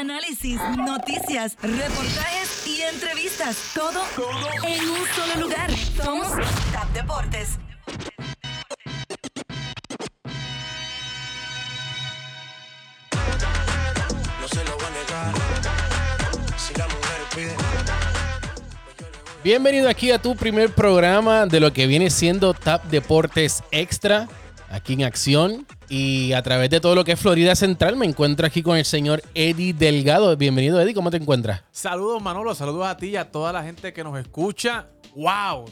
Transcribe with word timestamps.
Análisis, 0.00 0.58
noticias, 0.78 1.58
reportajes 1.60 2.66
y 2.66 2.80
entrevistas. 2.80 3.72
Todo, 3.74 4.00
en 4.66 4.88
un 4.88 5.06
solo 5.14 5.46
lugar. 5.46 5.70
Somos 6.02 6.28
Tap 6.72 6.88
Deportes. 6.94 7.58
No 14.40 14.48
se 14.48 14.64
lo 14.64 14.74
voy 14.74 14.84
a 14.86 14.90
negar. 14.90 15.34
Si 16.56 16.72
la 16.78 16.86
mujer 16.86 17.20
pide. 17.34 17.54
Bienvenido 19.44 19.90
aquí 19.90 20.12
a 20.12 20.18
tu 20.18 20.34
primer 20.34 20.74
programa 20.74 21.44
de 21.44 21.60
lo 21.60 21.74
que 21.74 21.86
viene 21.86 22.08
siendo 22.08 22.54
Tap 22.54 22.84
Deportes 22.84 23.62
Extra, 23.70 24.28
aquí 24.70 24.94
en 24.94 25.04
acción. 25.04 25.66
Y 25.88 26.32
a 26.32 26.42
través 26.42 26.70
de 26.70 26.80
todo 26.80 26.94
lo 26.94 27.04
que 27.04 27.12
es 27.12 27.20
Florida 27.20 27.54
Central, 27.54 27.96
me 27.96 28.06
encuentro 28.06 28.46
aquí 28.46 28.62
con 28.62 28.76
el 28.76 28.84
señor 28.84 29.22
Eddie 29.34 29.74
Delgado. 29.74 30.34
Bienvenido, 30.36 30.80
Eddie, 30.80 30.94
¿cómo 30.94 31.10
te 31.10 31.16
encuentras? 31.16 31.62
Saludos, 31.72 32.22
Manolo. 32.22 32.54
Saludos 32.54 32.86
a 32.86 32.96
ti 32.96 33.08
y 33.08 33.16
a 33.16 33.30
toda 33.30 33.52
la 33.52 33.62
gente 33.62 33.92
que 33.92 34.04
nos 34.04 34.18
escucha. 34.18 34.86
¡Wow! 35.14 35.66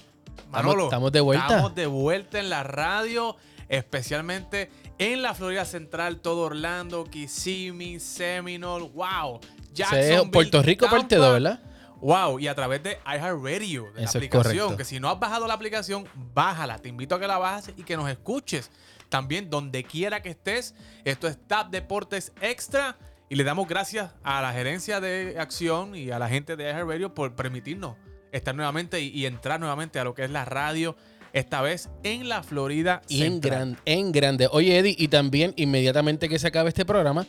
Manolo. 0.50 0.84
estamos 0.84 1.12
de 1.12 1.20
vuelta. 1.20 1.46
Estamos 1.46 1.74
de 1.74 1.86
vuelta 1.86 2.38
en 2.38 2.50
la 2.50 2.62
radio, 2.62 3.36
especialmente 3.68 4.70
en 4.98 5.22
la 5.22 5.34
Florida 5.34 5.64
Central, 5.64 6.20
todo 6.20 6.46
Orlando, 6.46 7.04
Kissimmee, 7.04 8.00
Seminole. 8.00 8.90
¡Wow! 8.94 9.40
Jacksonville, 9.72 10.30
Puerto 10.30 10.62
Rico 10.62 10.86
parte 10.86 11.16
Tampa. 11.16 11.26
2, 11.26 11.34
¿verdad? 11.34 11.60
Wow, 12.00 12.38
y 12.38 12.46
a 12.46 12.54
través 12.54 12.82
de 12.82 12.98
iHeartRadio, 13.04 13.84
de 13.86 14.00
la 14.00 14.00
Eso 14.02 14.02
es 14.04 14.16
aplicación, 14.16 14.76
que 14.76 14.84
si 14.84 15.00
no 15.00 15.08
has 15.10 15.18
bajado 15.18 15.46
la 15.48 15.54
aplicación, 15.54 16.06
bájala. 16.32 16.78
Te 16.78 16.88
invito 16.88 17.16
a 17.16 17.20
que 17.20 17.26
la 17.26 17.38
bajes 17.38 17.74
y 17.76 17.82
que 17.82 17.96
nos 17.96 18.08
escuches. 18.08 18.70
También 19.08 19.50
donde 19.50 19.84
quiera 19.84 20.22
que 20.22 20.30
estés. 20.30 20.74
Esto 21.04 21.28
es 21.28 21.38
Tap 21.46 21.70
Deportes 21.70 22.32
Extra. 22.40 22.96
Y 23.28 23.36
le 23.36 23.44
damos 23.44 23.68
gracias 23.68 24.12
a 24.22 24.40
la 24.40 24.52
gerencia 24.52 25.00
de 25.00 25.36
acción 25.38 25.94
y 25.94 26.10
a 26.10 26.18
la 26.18 26.28
gente 26.28 26.56
de 26.56 26.64
iHeartRadio 26.64 27.14
por 27.14 27.34
permitirnos 27.34 27.96
estar 28.32 28.54
nuevamente 28.54 29.00
y, 29.00 29.08
y 29.08 29.26
entrar 29.26 29.60
nuevamente 29.60 29.98
a 29.98 30.04
lo 30.04 30.14
que 30.14 30.24
es 30.24 30.30
la 30.30 30.44
radio. 30.44 30.96
Esta 31.32 31.60
vez 31.60 31.90
en 32.04 32.28
la 32.28 32.42
Florida 32.42 33.02
Y 33.06 33.22
en, 33.22 33.40
gran, 33.40 33.76
en 33.84 34.12
grande. 34.12 34.48
Oye, 34.50 34.78
Eddie, 34.78 34.96
y 34.98 35.08
también 35.08 35.52
inmediatamente 35.56 36.28
que 36.28 36.38
se 36.38 36.46
acabe 36.48 36.70
este 36.70 36.86
programa, 36.86 37.26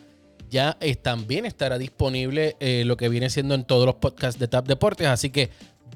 ya 0.50 0.78
eh, 0.80 0.96
también 0.96 1.46
estará 1.46 1.78
disponible 1.78 2.56
eh, 2.60 2.84
lo 2.86 2.96
que 2.98 3.10
viene 3.10 3.30
siendo 3.30 3.56
en 3.56 3.66
todos 3.66 3.86
los 3.86 3.96
podcasts 3.96 4.40
de 4.40 4.48
Tap 4.48 4.68
Deportes. 4.68 5.08
Así 5.08 5.30
que 5.30 5.50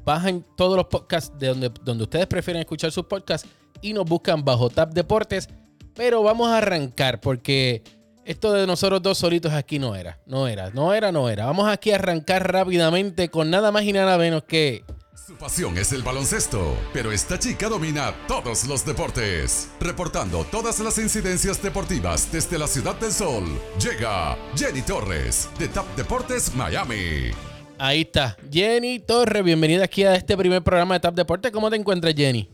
bajen 0.03 0.45
todos 0.57 0.75
los 0.75 0.87
podcasts 0.87 1.37
de 1.39 1.47
donde, 1.47 1.71
donde 1.81 2.03
ustedes 2.03 2.27
prefieren 2.27 2.59
escuchar 2.59 2.91
sus 2.91 3.05
podcasts 3.05 3.47
y 3.81 3.93
nos 3.93 4.05
buscan 4.05 4.43
bajo 4.43 4.69
Tap 4.69 4.93
Deportes. 4.93 5.47
Pero 5.95 6.23
vamos 6.23 6.49
a 6.49 6.57
arrancar 6.57 7.21
porque 7.21 7.83
esto 8.25 8.53
de 8.53 8.65
nosotros 8.65 9.01
dos 9.01 9.17
solitos 9.17 9.53
aquí 9.53 9.79
no 9.79 9.95
era. 9.95 10.19
No 10.25 10.47
era, 10.47 10.69
no 10.71 10.93
era, 10.93 11.11
no 11.11 11.29
era. 11.29 11.45
Vamos 11.45 11.67
aquí 11.67 11.91
a 11.91 11.95
arrancar 11.95 12.51
rápidamente 12.51 13.29
con 13.29 13.49
nada 13.49 13.71
más 13.71 13.83
y 13.83 13.93
nada 13.93 14.17
menos 14.17 14.43
que 14.43 14.83
Su 15.27 15.35
pasión 15.35 15.77
es 15.77 15.91
el 15.93 16.03
baloncesto, 16.03 16.75
pero 16.93 17.11
esta 17.11 17.37
chica 17.39 17.69
domina 17.69 18.13
todos 18.27 18.65
los 18.65 18.85
deportes. 18.85 19.69
Reportando 19.79 20.43
todas 20.45 20.79
las 20.79 20.97
incidencias 20.97 21.61
deportivas 21.61 22.31
desde 22.31 22.57
la 22.57 22.67
Ciudad 22.67 22.95
del 22.95 23.11
Sol, 23.11 23.45
llega 23.79 24.37
Jenny 24.55 24.81
Torres 24.81 25.49
de 25.59 25.67
Tap 25.69 25.85
Deportes 25.95 26.53
Miami. 26.55 27.31
Ahí 27.77 28.01
está. 28.01 28.37
Jenny 28.51 28.99
Torres, 28.99 29.43
bienvenida 29.43 29.83
aquí 29.85 30.03
a 30.03 30.15
este 30.15 30.35
primer 30.37 30.61
programa 30.63 30.95
de 30.95 30.99
Tap 31.01 31.15
Deportes. 31.15 31.51
¿Cómo 31.51 31.69
te 31.69 31.75
encuentras, 31.75 32.13
Jenny? 32.15 32.49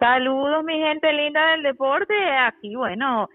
Saludos, 0.00 0.64
mi 0.64 0.78
gente 0.78 1.12
linda 1.12 1.50
del 1.50 1.62
deporte. 1.62 2.14
Aquí, 2.48 2.74
bueno, 2.74 3.28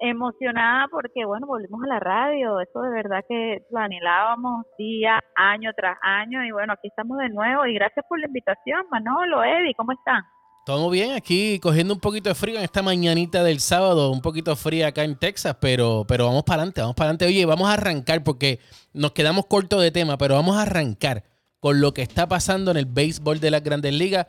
emocionada 0.00 0.88
porque, 0.90 1.24
bueno, 1.24 1.46
volvimos 1.46 1.80
a 1.84 1.86
la 1.86 2.00
radio. 2.00 2.60
Eso 2.60 2.80
de 2.82 2.90
verdad 2.90 3.24
que 3.28 3.62
lo 3.70 3.78
anhelábamos 3.78 4.66
día, 4.76 5.20
año 5.36 5.70
tras 5.76 5.96
año. 6.02 6.44
Y 6.44 6.50
bueno, 6.50 6.72
aquí 6.72 6.88
estamos 6.88 7.18
de 7.18 7.28
nuevo. 7.28 7.66
Y 7.66 7.74
gracias 7.74 8.04
por 8.08 8.18
la 8.18 8.26
invitación, 8.26 8.82
Manolo, 8.90 9.44
Eddie, 9.44 9.74
¿cómo 9.76 9.92
están? 9.92 10.24
Todo 10.66 10.90
bien, 10.90 11.12
aquí 11.12 11.60
cogiendo 11.60 11.94
un 11.94 12.00
poquito 12.00 12.28
de 12.28 12.34
frío 12.34 12.58
en 12.58 12.64
esta 12.64 12.82
mañanita 12.82 13.44
del 13.44 13.60
sábado, 13.60 14.10
un 14.10 14.20
poquito 14.20 14.54
fría 14.56 14.88
acá 14.88 15.04
en 15.04 15.16
Texas, 15.16 15.56
pero, 15.60 16.04
pero 16.06 16.26
vamos 16.26 16.42
para 16.42 16.56
adelante, 16.56 16.80
vamos 16.80 16.96
para 16.96 17.10
adelante. 17.10 17.26
Oye, 17.26 17.46
vamos 17.46 17.70
a 17.70 17.74
arrancar 17.74 18.24
porque 18.24 18.58
nos 18.92 19.12
quedamos 19.12 19.46
cortos 19.46 19.80
de 19.80 19.92
tema, 19.92 20.18
pero 20.18 20.34
vamos 20.34 20.56
a 20.56 20.62
arrancar 20.62 21.22
con 21.60 21.80
lo 21.80 21.94
que 21.94 22.02
está 22.02 22.26
pasando 22.28 22.72
en 22.72 22.76
el 22.76 22.86
béisbol 22.86 23.40
de 23.40 23.52
las 23.52 23.62
grandes 23.62 23.94
ligas. 23.94 24.26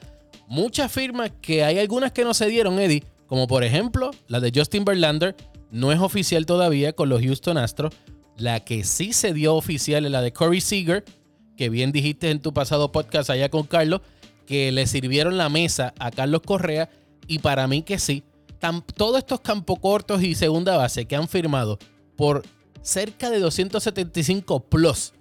Muchas 0.50 0.92
firmas 0.92 1.32
que 1.42 1.64
hay 1.64 1.78
algunas 1.80 2.12
que 2.12 2.24
no 2.24 2.34
se 2.34 2.48
dieron, 2.48 2.80
Eddie, 2.80 3.04
como 3.28 3.46
por 3.48 3.64
ejemplo 3.64 4.12
la 4.28 4.40
de 4.40 4.52
Justin 4.54 4.84
Verlander, 4.84 5.36
no 5.72 5.92
es 5.92 6.00
oficial 6.00 6.46
todavía 6.48 6.94
con 6.94 7.08
los 7.10 7.22
Houston 7.22 7.58
Astros. 7.58 7.94
La 8.36 8.59
que 8.62 8.84
sí 8.84 9.14
se 9.14 9.34
dio 9.34 9.56
oficial 9.56 10.06
es 10.06 10.12
la 10.12 10.22
de 10.22 10.34
Corey 10.34 10.59
Seager, 10.62 11.06
que 11.56 11.70
bien 11.70 11.92
dijiste 11.92 12.32
en 12.32 12.42
tu 12.42 12.54
pasado 12.54 12.92
podcast 12.92 13.30
allá 13.30 13.50
con 13.50 13.64
Carlos, 13.68 14.02
que 14.48 14.72
le 14.72 14.88
sirvieron 14.88 15.38
la 15.38 15.50
mesa 15.50 15.94
a 16.00 16.09
Carlos 16.09 16.42
Correa. 16.44 16.90
Y 17.28 17.40
para 17.40 17.68
mí 17.68 17.84
que 17.84 18.00
sí. 18.00 18.24
Tan- 18.58 18.82
todos 18.82 19.20
estos 19.20 19.42
campos 19.42 19.78
cortos 19.80 20.24
y 20.24 20.34
segunda 20.36 20.76
base 20.78 21.06
que 21.06 21.16
han 21.16 21.28
firmado 21.30 21.78
por 22.18 22.44
cerca 22.82 23.30
de 23.30 23.40
275 23.40 24.62
plus, 24.70 25.14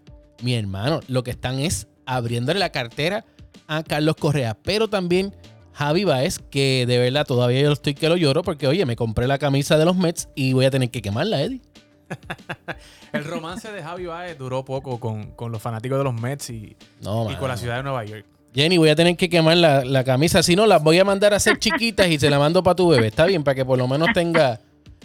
mi 0.43 0.55
hermano, 0.55 1.00
lo 1.09 1.22
que 1.22 1.31
están 1.33 1.59
es 1.61 1.87
abriéndole 2.06 2.59
la 2.59 2.72
cartera 2.72 3.25
a 3.69 3.84
Carlos 3.84 4.17
Correa. 4.17 4.56
Pero 4.62 4.89
también 4.89 5.33
Javi 5.73 6.03
Baez, 6.03 6.41
que 6.41 6.87
de 6.89 6.99
verdad 6.99 7.25
todavía 7.25 7.61
yo 7.61 7.73
estoy 7.73 7.95
que 7.95 8.09
lo 8.09 8.17
lloro 8.17 8.43
porque, 8.43 8.67
oye, 8.67 8.84
me 8.84 8.97
compré 8.97 9.29
la 9.29 9.39
camisa 9.39 9.79
de 9.79 9.84
los 9.84 9.97
Mets 9.97 10.29
y 10.34 10.53
voy 10.55 10.65
a 10.65 10.71
tener 10.71 10.91
que 10.91 11.01
quemarla, 11.01 11.43
Eddie. 11.43 11.61
El 13.12 13.25
romance 13.25 13.71
de 13.71 13.83
Javi 13.83 14.06
Baez 14.06 14.37
duró 14.39 14.65
poco 14.65 14.99
con, 14.99 15.33
con 15.33 15.53
los 15.53 15.62
fanáticos 15.62 15.99
de 15.99 16.05
los 16.05 16.15
Mets 16.15 16.51
y, 16.51 16.77
No, 17.01 17.31
y 17.31 17.37
con 17.37 17.49
la 17.49 17.56
ciudad 17.56 17.77
de 17.77 17.83
Nueva 17.84 18.05
York. 18.05 18.25
Jenny, 18.55 18.79
voy 18.79 18.89
a 18.89 18.97
tener 18.97 19.17
que 19.17 19.29
quemar 19.29 19.59
la, 19.59 19.85
la 19.85 20.03
camisa. 20.05 20.43
Si 20.43 20.56
no, 20.56 20.67
las 20.67 20.83
voy 20.83 20.99
a 20.99 21.05
mandar 21.05 21.35
a 21.35 21.37
hacer 21.37 21.59
chiquitas 21.59 22.09
y 22.09 22.19
se 22.19 22.31
la 22.31 22.39
mando 22.39 22.62
para 22.62 22.75
tu 22.75 22.89
bebé. 22.89 23.09
Está 23.09 23.27
bien, 23.27 23.45
para 23.45 23.55
que 23.55 23.65
por 23.65 23.79
lo 23.79 23.87
menos 23.87 24.09
tenga, 24.15 24.59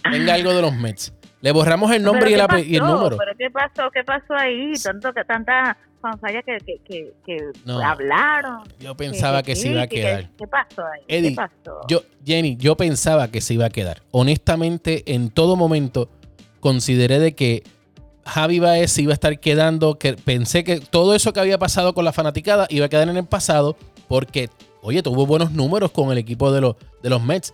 tenga 0.09 0.33
algo 0.33 0.53
de 0.53 0.61
los 0.61 0.73
Mets. 0.73 1.13
Le 1.43 1.51
borramos 1.51 1.91
el 1.91 2.01
nombre 2.01 2.31
y 2.31 2.35
el, 2.35 2.81
número. 2.81 3.17
¿Pero 3.17 3.33
qué 3.37 3.51
pasó? 3.51 3.91
¿Qué 3.91 4.01
pasó 4.05 4.33
ahí? 4.33 4.71
Tanto 4.81 5.11
que 5.11 5.25
tanta 5.25 5.75
fanfalla 6.01 6.41
que, 6.41 6.57
que, 6.65 6.79
que, 6.85 7.13
que 7.25 7.37
No. 7.65 7.81
hablaron. 7.81 8.63
Yo 8.79 8.95
pensaba 8.95 9.43
que 9.43 9.53
se 9.57 9.67
iba 9.67 9.81
a 9.81 9.87
quedar. 9.87 10.29
¿Qué 10.37 10.47
pasó 10.47 10.85
ahí? 10.85 11.01
Eddie, 11.09 11.31
¿Qué 11.31 11.35
pasó? 11.35 11.81
Yo, 11.89 12.03
Jenny, 12.25 12.55
yo 12.55 12.77
pensaba 12.77 13.27
que 13.27 13.41
se 13.41 13.55
iba 13.55 13.65
a 13.65 13.69
quedar. 13.69 14.03
Honestamente, 14.11 15.03
en 15.13 15.31
todo 15.31 15.57
momento 15.57 16.07
consideré 16.61 17.19
de 17.19 17.35
que 17.35 17.63
Javi 18.25 18.59
Baez 18.59 18.93
se 18.93 19.01
iba 19.01 19.11
a 19.11 19.15
estar 19.15 19.37
quedando, 19.41 19.99
que 19.99 20.13
pensé 20.13 20.63
que 20.63 20.79
todo 20.79 21.13
eso 21.13 21.33
que 21.33 21.41
había 21.41 21.57
pasado 21.57 21.93
con 21.93 22.05
la 22.05 22.13
fanaticada 22.13 22.67
iba 22.69 22.85
a 22.85 22.89
quedar 22.89 23.09
en 23.09 23.17
el 23.17 23.25
pasado 23.25 23.75
porque, 24.07 24.49
oye, 24.81 25.03
tuvo 25.03 25.25
buenos 25.25 25.51
números 25.51 25.91
con 25.91 26.09
el 26.09 26.17
equipo 26.17 26.53
de 26.53 26.61
los, 26.61 26.77
de 27.01 27.09
los 27.09 27.21
Mets. 27.21 27.53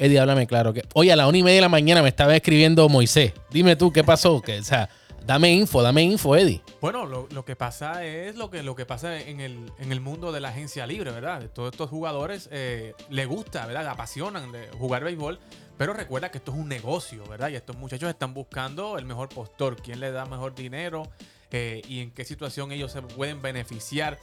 Eddie, 0.00 0.18
háblame 0.18 0.46
claro. 0.46 0.72
que 0.72 0.82
Oye, 0.94 1.12
a 1.12 1.16
la 1.16 1.28
una 1.28 1.36
y 1.36 1.42
media 1.42 1.56
de 1.56 1.60
la 1.60 1.68
mañana 1.68 2.00
me 2.00 2.08
estaba 2.08 2.34
escribiendo 2.34 2.88
Moisés. 2.88 3.34
Dime 3.50 3.76
tú, 3.76 3.92
¿qué 3.92 4.02
pasó? 4.02 4.36
O 4.36 4.62
sea, 4.62 4.88
dame 5.26 5.52
info, 5.52 5.82
dame 5.82 6.02
info, 6.02 6.34
Eddie. 6.36 6.62
Bueno, 6.80 7.04
lo, 7.04 7.44
que 7.44 7.54
pasa 7.54 8.02
es 8.06 8.34
lo 8.34 8.50
que, 8.50 8.62
lo 8.62 8.74
que 8.74 8.86
pasa 8.86 9.20
en 9.20 9.40
el, 9.40 9.70
en 9.78 9.92
el 9.92 10.00
mundo 10.00 10.32
de 10.32 10.40
la 10.40 10.48
agencia 10.48 10.86
libre, 10.86 11.10
¿verdad? 11.10 11.50
Todos 11.52 11.72
estos 11.72 11.90
jugadores 11.90 12.48
eh, 12.50 12.94
les 13.10 13.28
gusta, 13.28 13.66
¿verdad? 13.66 13.82
Le 13.82 13.90
apasionan 13.90 14.50
de 14.52 14.68
jugar 14.78 15.04
béisbol, 15.04 15.38
pero 15.76 15.92
recuerda 15.92 16.30
que 16.30 16.38
esto 16.38 16.52
es 16.52 16.58
un 16.58 16.68
negocio, 16.68 17.22
¿verdad? 17.28 17.50
Y 17.50 17.56
estos 17.56 17.76
muchachos 17.76 18.08
están 18.08 18.32
buscando 18.32 18.96
el 18.96 19.04
mejor 19.04 19.28
postor, 19.28 19.76
quién 19.82 20.00
les 20.00 20.14
da 20.14 20.24
mejor 20.24 20.54
dinero 20.54 21.10
eh, 21.50 21.82
y 21.86 22.00
en 22.00 22.10
qué 22.12 22.24
situación 22.24 22.72
ellos 22.72 22.90
se 22.90 23.02
pueden 23.02 23.42
beneficiar 23.42 24.18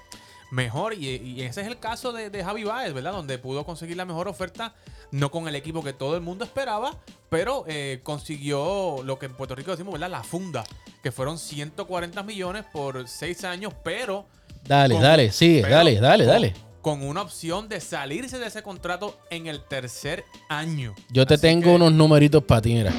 mejor. 0.52 0.94
Y, 0.94 1.08
y 1.16 1.42
ese 1.42 1.62
es 1.62 1.68
el 1.68 1.80
caso 1.80 2.12
de, 2.14 2.30
de 2.30 2.44
Javi 2.44 2.64
Baez, 2.64 2.94
¿verdad? 2.94 3.12
Donde 3.14 3.38
pudo 3.38 3.66
conseguir 3.66 3.98
la 3.98 4.06
mejor 4.06 4.28
oferta, 4.28 4.74
no 5.12 5.32
con 5.32 5.48
el 5.48 5.56
equipo 5.56 5.84
que 5.84 5.94
todo 5.94 6.16
el 6.16 6.22
mundo 6.22 6.44
esperaba, 6.46 6.96
pero 7.30 7.64
eh, 7.68 8.00
consiguió 8.04 9.02
lo 9.04 9.20
que 9.20 9.26
en 9.28 9.34
Puerto 9.36 9.56
Rico 9.56 9.72
decimos, 9.72 9.94
¿verdad? 9.94 10.10
La 10.10 10.24
funda, 10.24 10.64
que 11.04 11.12
fueron 11.12 11.38
140 11.38 12.24
millones 12.24 12.66
por 12.72 13.08
6 13.08 13.44
años, 13.44 13.74
pero 13.84 14.26
Dale, 14.66 14.96
Con- 14.96 15.04
dale, 15.04 15.32
sigue, 15.32 15.62
pero 15.62 15.76
dale, 15.76 15.96
dale, 16.00 16.24
con- 16.26 16.34
dale. 16.34 16.54
con 16.82 17.02
una 17.04 17.22
opción 17.22 17.70
de 17.70 17.80
salirse 17.80 18.38
de 18.38 18.48
ese 18.48 18.64
contrato 18.64 19.18
en 19.30 19.48
el 19.48 19.64
tercer 19.64 20.26
año. 20.50 20.94
Yo 21.10 21.26
te 21.26 21.36
Así 21.36 21.42
tengo 21.42 21.64
que, 21.64 21.70
unos 21.76 21.94
numeritos 21.94 22.44
para 22.44 22.62
ti, 22.62 22.74
mira. 22.74 22.92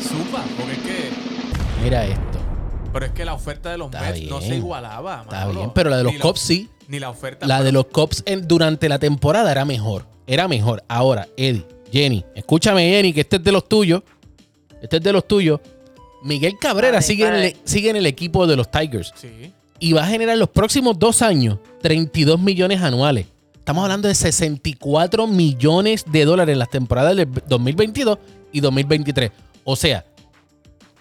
Zumba, 0.00 0.42
porque 0.56 0.72
es 0.72 0.78
que. 0.78 1.10
Mira 1.82 2.06
esto. 2.06 2.29
Pero 2.92 3.06
es 3.06 3.12
que 3.12 3.24
la 3.24 3.34
oferta 3.34 3.70
de 3.70 3.78
los 3.78 3.86
Está 3.92 4.00
Mets 4.10 4.28
no 4.28 4.40
se 4.40 4.56
igualaba. 4.56 5.22
Está 5.22 5.40
Manolo. 5.40 5.60
bien, 5.60 5.70
pero 5.74 5.90
la 5.90 5.96
de 5.98 6.04
los 6.04 6.12
Ni 6.14 6.18
Cubs 6.18 6.40
sí. 6.40 6.68
Ni 6.88 6.98
la 6.98 7.10
oferta. 7.10 7.46
La 7.46 7.56
pero- 7.58 7.64
de 7.66 7.72
los 7.72 7.86
Cubs 7.86 8.22
en- 8.26 8.48
durante 8.48 8.88
la 8.88 8.98
temporada 8.98 9.50
era 9.52 9.64
mejor. 9.64 10.06
Era 10.26 10.48
mejor. 10.48 10.82
Ahora, 10.88 11.28
Eddie, 11.36 11.64
Jenny, 11.92 12.24
escúchame, 12.34 12.88
Jenny, 12.90 13.12
que 13.12 13.20
este 13.20 13.36
es 13.36 13.44
de 13.44 13.52
los 13.52 13.68
tuyos. 13.68 14.02
Este 14.82 14.96
es 14.96 15.02
de 15.02 15.12
los 15.12 15.26
tuyos. 15.26 15.60
Miguel 16.22 16.54
Cabrera 16.60 16.94
Vale, 16.94 17.06
sigue, 17.06 17.26
en 17.26 17.34
el, 17.34 17.40
vale. 17.52 17.56
sigue 17.64 17.90
en 17.90 17.96
el 17.96 18.06
equipo 18.06 18.46
de 18.46 18.56
los 18.56 18.70
Tigers 18.70 19.12
Sí. 19.16 19.52
y 19.78 19.92
va 19.92 20.02
a 20.02 20.06
generar 20.06 20.36
los 20.36 20.48
próximos 20.50 20.98
dos 20.98 21.22
años 21.22 21.58
32 21.82 22.38
millones 22.40 22.82
anuales. 22.82 23.26
Estamos 23.54 23.84
hablando 23.84 24.08
de 24.08 24.14
64 24.14 25.26
millones 25.26 26.04
de 26.10 26.24
dólares 26.24 26.52
en 26.54 26.58
las 26.58 26.70
temporadas 26.70 27.16
del 27.16 27.28
2022 27.46 28.18
y 28.52 28.60
2023. 28.60 29.30
O 29.64 29.76
sea, 29.76 30.04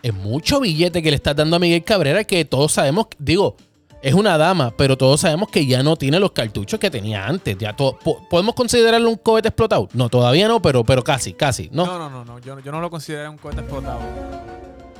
es 0.03 0.13
mucho 0.13 0.59
billete 0.59 1.01
que 1.03 1.09
le 1.09 1.15
estás 1.15 1.35
dando 1.35 1.55
a 1.55 1.59
Miguel 1.59 1.83
Cabrera 1.83 2.23
que 2.23 2.45
todos 2.45 2.71
sabemos, 2.73 3.07
digo, 3.17 3.55
es 4.01 4.13
una 4.13 4.37
dama, 4.37 4.71
pero 4.77 4.97
todos 4.97 5.19
sabemos 5.21 5.49
que 5.49 5.65
ya 5.65 5.83
no 5.83 5.97
tiene 5.97 6.19
los 6.19 6.31
cartuchos 6.31 6.79
que 6.79 6.89
tenía 6.89 7.27
antes. 7.27 7.57
Ya 7.57 7.75
todo, 7.75 7.99
po- 7.99 8.25
¿Podemos 8.29 8.55
considerarlo 8.55 9.09
un 9.09 9.17
cohete 9.17 9.49
explotado? 9.49 9.89
No, 9.93 10.07
todavía 10.07 10.47
no, 10.47 10.61
pero, 10.61 10.85
pero 10.85 11.03
casi, 11.03 11.33
casi. 11.33 11.69
No, 11.73 11.85
No, 11.85 11.99
no, 11.99 12.09
no, 12.09 12.23
no. 12.23 12.39
Yo, 12.39 12.57
yo 12.59 12.71
no 12.71 12.79
lo 12.79 12.89
considero 12.89 13.29
un 13.29 13.37
cohete 13.37 13.59
explotado. 13.59 13.99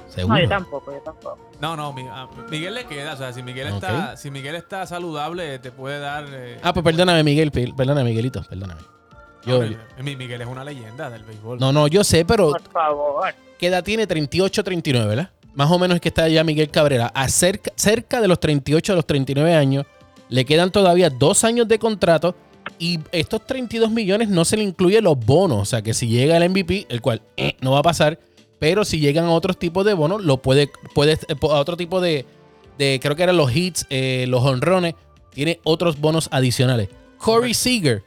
seguro. 0.09 0.35
No, 0.35 0.41
yo 0.43 0.49
tampoco, 0.49 0.91
yo 0.91 0.99
tampoco. 0.99 1.37
No, 1.61 1.77
no, 1.77 1.93
mi- 1.93 2.07
a 2.07 2.27
Miguel 2.49 2.73
le 2.73 2.85
queda. 2.85 3.13
O 3.13 3.17
sea, 3.17 3.31
si 3.31 3.41
Miguel 3.41 3.67
está, 3.67 4.17
si 4.17 4.31
Miguel 4.31 4.55
está 4.55 4.85
saludable, 4.85 5.59
te 5.59 5.71
puede 5.71 5.99
dar. 5.99 6.25
eh, 6.29 6.59
Ah, 6.61 6.73
pues 6.73 6.83
perdóname, 6.83 7.23
Miguel. 7.23 7.51
per- 7.51 7.73
Perdóname, 7.75 8.09
Miguelito. 8.09 8.43
Perdóname. 8.49 8.81
Yo, 9.45 9.59
hombre, 9.59 9.77
mi- 10.03 10.15
Miguel 10.15 10.41
es 10.41 10.47
una 10.47 10.63
leyenda 10.63 11.09
del 11.09 11.23
béisbol. 11.23 11.59
no, 11.59 11.71
no, 11.71 11.87
yo 11.87 12.03
sé, 12.03 12.25
pero 12.25 12.51
Por 12.51 12.61
favor. 12.71 13.33
¿qué 13.57 13.67
edad 13.67 13.83
tiene? 13.83 14.05
38, 14.07 14.63
39, 14.63 15.07
¿verdad? 15.07 15.29
Más 15.55 15.71
o 15.71 15.79
menos 15.79 15.95
es 15.95 16.01
que 16.01 16.09
está 16.09 16.27
ya 16.27 16.43
Miguel 16.43 16.69
Cabrera. 16.69 17.07
A 17.13 17.27
cerca, 17.29 17.71
cerca 17.75 18.21
de 18.21 18.27
los 18.27 18.39
38 18.39 18.93
a 18.93 18.95
los 18.95 19.05
39 19.05 19.53
años. 19.55 19.85
Le 20.29 20.45
quedan 20.45 20.71
todavía 20.71 21.09
dos 21.09 21.43
años 21.43 21.67
de 21.67 21.79
contrato. 21.79 22.35
Y 22.77 22.99
estos 23.11 23.45
32 23.45 23.89
millones 23.89 24.29
no 24.29 24.45
se 24.45 24.55
le 24.55 24.63
incluyen 24.63 25.03
los 25.03 25.17
bonos. 25.17 25.59
O 25.59 25.65
sea 25.65 25.81
que 25.81 25.93
si 25.93 26.07
llega 26.07 26.37
el 26.37 26.49
MVP, 26.49 26.85
el 26.89 27.01
cual 27.01 27.21
eh, 27.35 27.55
no 27.61 27.71
va 27.71 27.79
a 27.79 27.83
pasar. 27.83 28.19
Pero 28.59 28.85
si 28.85 28.99
llegan 28.99 29.25
a 29.25 29.31
otros 29.31 29.57
tipos 29.57 29.83
de 29.85 29.93
bonos, 29.93 30.23
lo 30.23 30.37
puede, 30.41 30.69
puede 30.93 31.13
eh, 31.13 31.35
a 31.41 31.45
otro 31.59 31.75
tipo 31.75 31.99
de, 31.99 32.25
de 32.77 32.99
creo 33.01 33.15
que 33.15 33.23
eran 33.23 33.37
los 33.37 33.53
hits, 33.53 33.85
eh, 33.89 34.25
los 34.27 34.43
honrones, 34.45 34.93
tiene 35.31 35.59
otros 35.63 35.99
bonos 35.99 36.29
adicionales. 36.31 36.89
Corey 37.17 37.53
Seager 37.53 38.03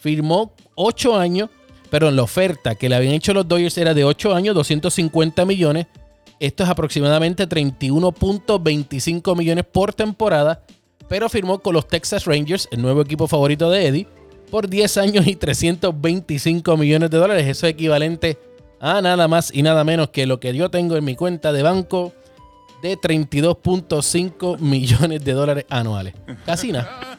firmó 0.00 0.52
8 0.76 1.18
años, 1.18 1.50
pero 1.90 2.08
en 2.08 2.16
la 2.16 2.22
oferta 2.22 2.76
que 2.76 2.88
le 2.88 2.94
habían 2.94 3.14
hecho 3.14 3.34
los 3.34 3.48
Dodgers 3.48 3.76
era 3.78 3.94
de 3.94 4.04
8 4.04 4.34
años, 4.34 4.54
250 4.54 5.44
millones. 5.44 5.86
Esto 6.38 6.62
es 6.62 6.68
aproximadamente 6.68 7.48
31.25 7.48 9.36
millones 9.36 9.64
por 9.64 9.92
temporada, 9.92 10.62
pero 11.08 11.28
firmó 11.28 11.60
con 11.60 11.74
los 11.74 11.88
Texas 11.88 12.24
Rangers, 12.26 12.68
el 12.70 12.82
nuevo 12.82 13.00
equipo 13.00 13.26
favorito 13.26 13.70
de 13.70 13.86
Eddie, 13.86 14.06
por 14.50 14.68
10 14.68 14.96
años 14.98 15.26
y 15.26 15.34
325 15.34 16.76
millones 16.76 17.10
de 17.10 17.18
dólares. 17.18 17.46
Eso 17.46 17.66
es 17.66 17.72
equivalente 17.72 18.38
a 18.80 19.00
nada 19.00 19.26
más 19.28 19.50
y 19.52 19.62
nada 19.62 19.84
menos 19.84 20.10
que 20.10 20.26
lo 20.26 20.38
que 20.38 20.54
yo 20.54 20.70
tengo 20.70 20.96
en 20.96 21.04
mi 21.04 21.16
cuenta 21.16 21.52
de 21.52 21.62
banco 21.62 22.12
de 22.82 22.96
32.5 22.96 24.58
millones 24.58 25.24
de 25.24 25.32
dólares 25.32 25.64
anuales. 25.68 26.14
Casi 26.44 26.72
nada. 26.72 27.18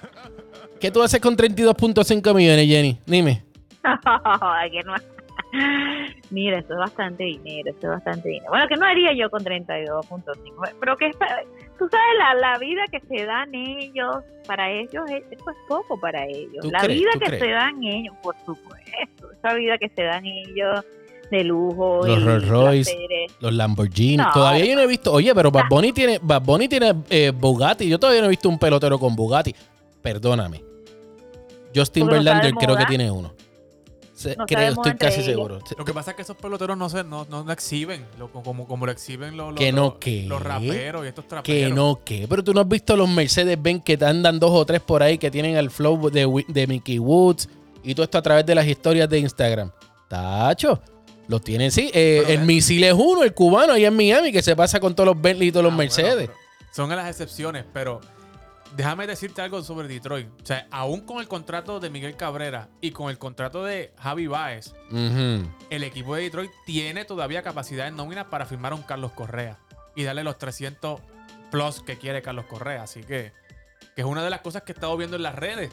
¿Qué 0.79 0.91
tú 0.91 1.01
haces 1.01 1.19
con 1.19 1.35
32.5 1.35 2.35
millones, 2.35 2.67
Jenny? 2.67 2.99
Dime. 3.05 3.46
Ay, 4.41 4.71
que 4.71 4.83
no. 4.83 4.93
Mira, 6.29 6.59
eso 6.59 6.73
es 6.73 6.79
bastante 6.79 7.23
dinero, 7.23 7.69
eso 7.69 7.79
es 7.83 7.89
bastante 7.89 8.27
dinero. 8.29 8.47
Bueno, 8.49 8.67
que 8.67 8.75
no 8.75 8.85
haría 8.85 9.13
yo 9.13 9.29
con 9.29 9.43
32.5, 9.43 10.73
pero 10.79 10.97
que 10.97 11.11
tú 11.79 11.87
sabes 11.89 12.17
la, 12.19 12.33
la 12.35 12.57
vida 12.59 12.81
que 12.91 12.99
se 13.01 13.25
dan 13.25 13.53
ellos, 13.55 14.17
para 14.45 14.69
ellos 14.69 15.03
es, 15.09 15.23
eso 15.31 15.49
es 15.49 15.57
poco 15.67 15.99
para 15.99 16.25
ellos. 16.25 16.57
¿Tú 16.61 16.69
La 16.71 16.79
crees? 16.81 16.99
vida 16.99 17.11
¿Tú 17.13 17.19
que 17.19 17.25
crees? 17.27 17.41
se 17.43 17.49
dan 17.51 17.83
ellos, 17.83 18.15
por 18.21 18.35
supuesto, 18.45 19.31
esa 19.31 19.53
vida 19.53 19.77
que 19.77 19.89
se 19.89 20.03
dan 20.03 20.25
ellos 20.25 20.83
de 21.31 21.43
lujo 21.43 22.05
Los 22.05 22.23
Rolls 22.23 22.47
Royce. 22.47 22.97
Los 23.39 23.53
Lamborghini. 23.53 24.17
No. 24.17 24.31
Todavía 24.33 24.65
yo 24.65 24.75
no 24.75 24.81
he 24.81 24.87
visto. 24.87 25.11
Oye, 25.13 25.33
pero 25.35 25.51
Bad 25.51 25.65
Bunny 25.69 25.91
tiene, 25.93 26.19
Bad 26.21 26.41
Bunny 26.41 26.67
tiene 26.67 26.93
eh, 27.09 27.31
Bugatti. 27.35 27.87
Yo 27.89 27.99
todavía 27.99 28.21
no 28.21 28.27
he 28.27 28.31
visto 28.31 28.47
un 28.49 28.57
pelotero 28.59 28.97
con 28.99 29.15
Bugatti. 29.15 29.53
Perdóname. 30.01 30.61
Justin 31.75 32.07
Verlander 32.07 32.53
creo 32.53 32.75
que 32.77 32.85
tiene 32.85 33.11
uno. 33.11 33.33
Se- 34.17 34.35
No 34.35 34.47
creo, 34.47 34.69
estoy 34.73 34.95
casi 34.95 35.17
ellos. 35.21 35.25
seguro. 35.25 35.59
Lo 35.77 35.85
que 35.85 35.93
pasa 35.93 36.09
es 36.11 36.15
que 36.15 36.23
esos 36.23 36.35
peloteros 36.35 36.75
no 36.75 36.89
se, 36.89 37.03
no, 37.03 37.27
no, 37.29 37.43
no 37.43 37.51
exhiben 37.51 38.03
lo- 38.17 38.31
como, 38.31 38.67
como 38.67 38.87
lo 38.87 38.91
exhiben 38.91 39.37
los, 39.37 39.49
los, 39.51 39.59
Que 39.59 39.71
no, 39.71 39.95
los- 40.27 40.41
raperos 40.41 41.05
y 41.05 41.07
estos 41.09 41.25
Que 41.25 41.29
traperos. 41.29 41.73
no, 41.75 41.99
que. 42.03 42.25
Pero 42.27 42.43
tú 42.43 42.51
no 42.53 42.61
has 42.61 42.67
visto 42.67 42.97
los 42.97 43.07
Mercedes 43.07 43.61
Benz 43.61 43.83
que 43.83 43.95
te 43.95 44.05
andan 44.05 44.39
dos 44.39 44.49
o 44.51 44.65
tres 44.65 44.81
por 44.81 45.03
ahí 45.03 45.19
que 45.19 45.29
tienen 45.29 45.55
el 45.55 45.69
flow 45.69 46.09
de, 46.09 46.43
de 46.47 46.65
Mickey 46.67 46.97
Woods 46.97 47.47
y 47.83 47.93
todo 47.93 48.05
esto 48.05 48.17
a 48.17 48.21
través 48.23 48.43
de 48.45 48.55
las 48.55 48.65
historias 48.65 49.07
de 49.07 49.19
Instagram. 49.19 49.71
Tacho. 50.07 50.81
Los 51.27 51.41
tienen, 51.43 51.71
sí. 51.71 51.91
Eh, 51.93 52.23
el 52.29 52.39
misil 52.41 52.83
es 52.85 52.93
uno, 52.93 53.21
el 53.23 53.33
cubano 53.33 53.73
allá 53.73 53.89
en 53.89 53.95
Miami, 53.95 54.31
que 54.31 54.41
se 54.41 54.55
pasa 54.55 54.79
con 54.79 54.95
todos 54.95 55.07
los 55.07 55.21
Bentley 55.21 55.49
y 55.49 55.51
todos 55.51 55.65
Ah, 55.65 55.67
los 55.67 55.75
bueno, 55.75 55.93
Mercedes. 55.93 56.29
son 56.71 56.89
las 56.89 57.09
excepciones, 57.09 57.65
pero 57.73 57.99
déjame 58.75 59.07
decirte 59.07 59.41
algo 59.41 59.61
sobre 59.63 59.87
Detroit. 59.87 60.27
O 60.41 60.45
sea, 60.45 60.67
aún 60.71 61.01
con 61.01 61.19
el 61.19 61.27
contrato 61.27 61.79
de 61.79 61.89
Miguel 61.89 62.15
Cabrera 62.15 62.69
y 62.81 62.91
con 62.91 63.09
el 63.09 63.17
contrato 63.17 63.63
de 63.63 63.93
Javi 63.99 64.27
Baez, 64.27 64.73
el 64.91 65.83
equipo 65.83 66.15
de 66.15 66.23
Detroit 66.23 66.51
tiene 66.65 67.05
todavía 67.05 67.43
capacidad 67.43 67.87
en 67.87 67.95
nómina 67.95 68.29
para 68.29 68.45
firmar 68.45 68.73
a 68.73 68.75
un 68.75 68.83
Carlos 68.83 69.11
Correa 69.13 69.59
y 69.95 70.03
darle 70.03 70.23
los 70.23 70.37
300 70.37 71.01
plus 71.51 71.81
que 71.81 71.97
quiere 71.97 72.21
Carlos 72.21 72.45
Correa. 72.45 72.83
Así 72.83 73.01
que, 73.01 73.33
que 73.95 74.01
es 74.01 74.05
una 74.05 74.23
de 74.23 74.29
las 74.29 74.41
cosas 74.41 74.63
que 74.63 74.71
he 74.71 74.75
estado 74.75 74.95
viendo 74.97 75.15
en 75.15 75.23
las 75.23 75.35
redes. 75.35 75.71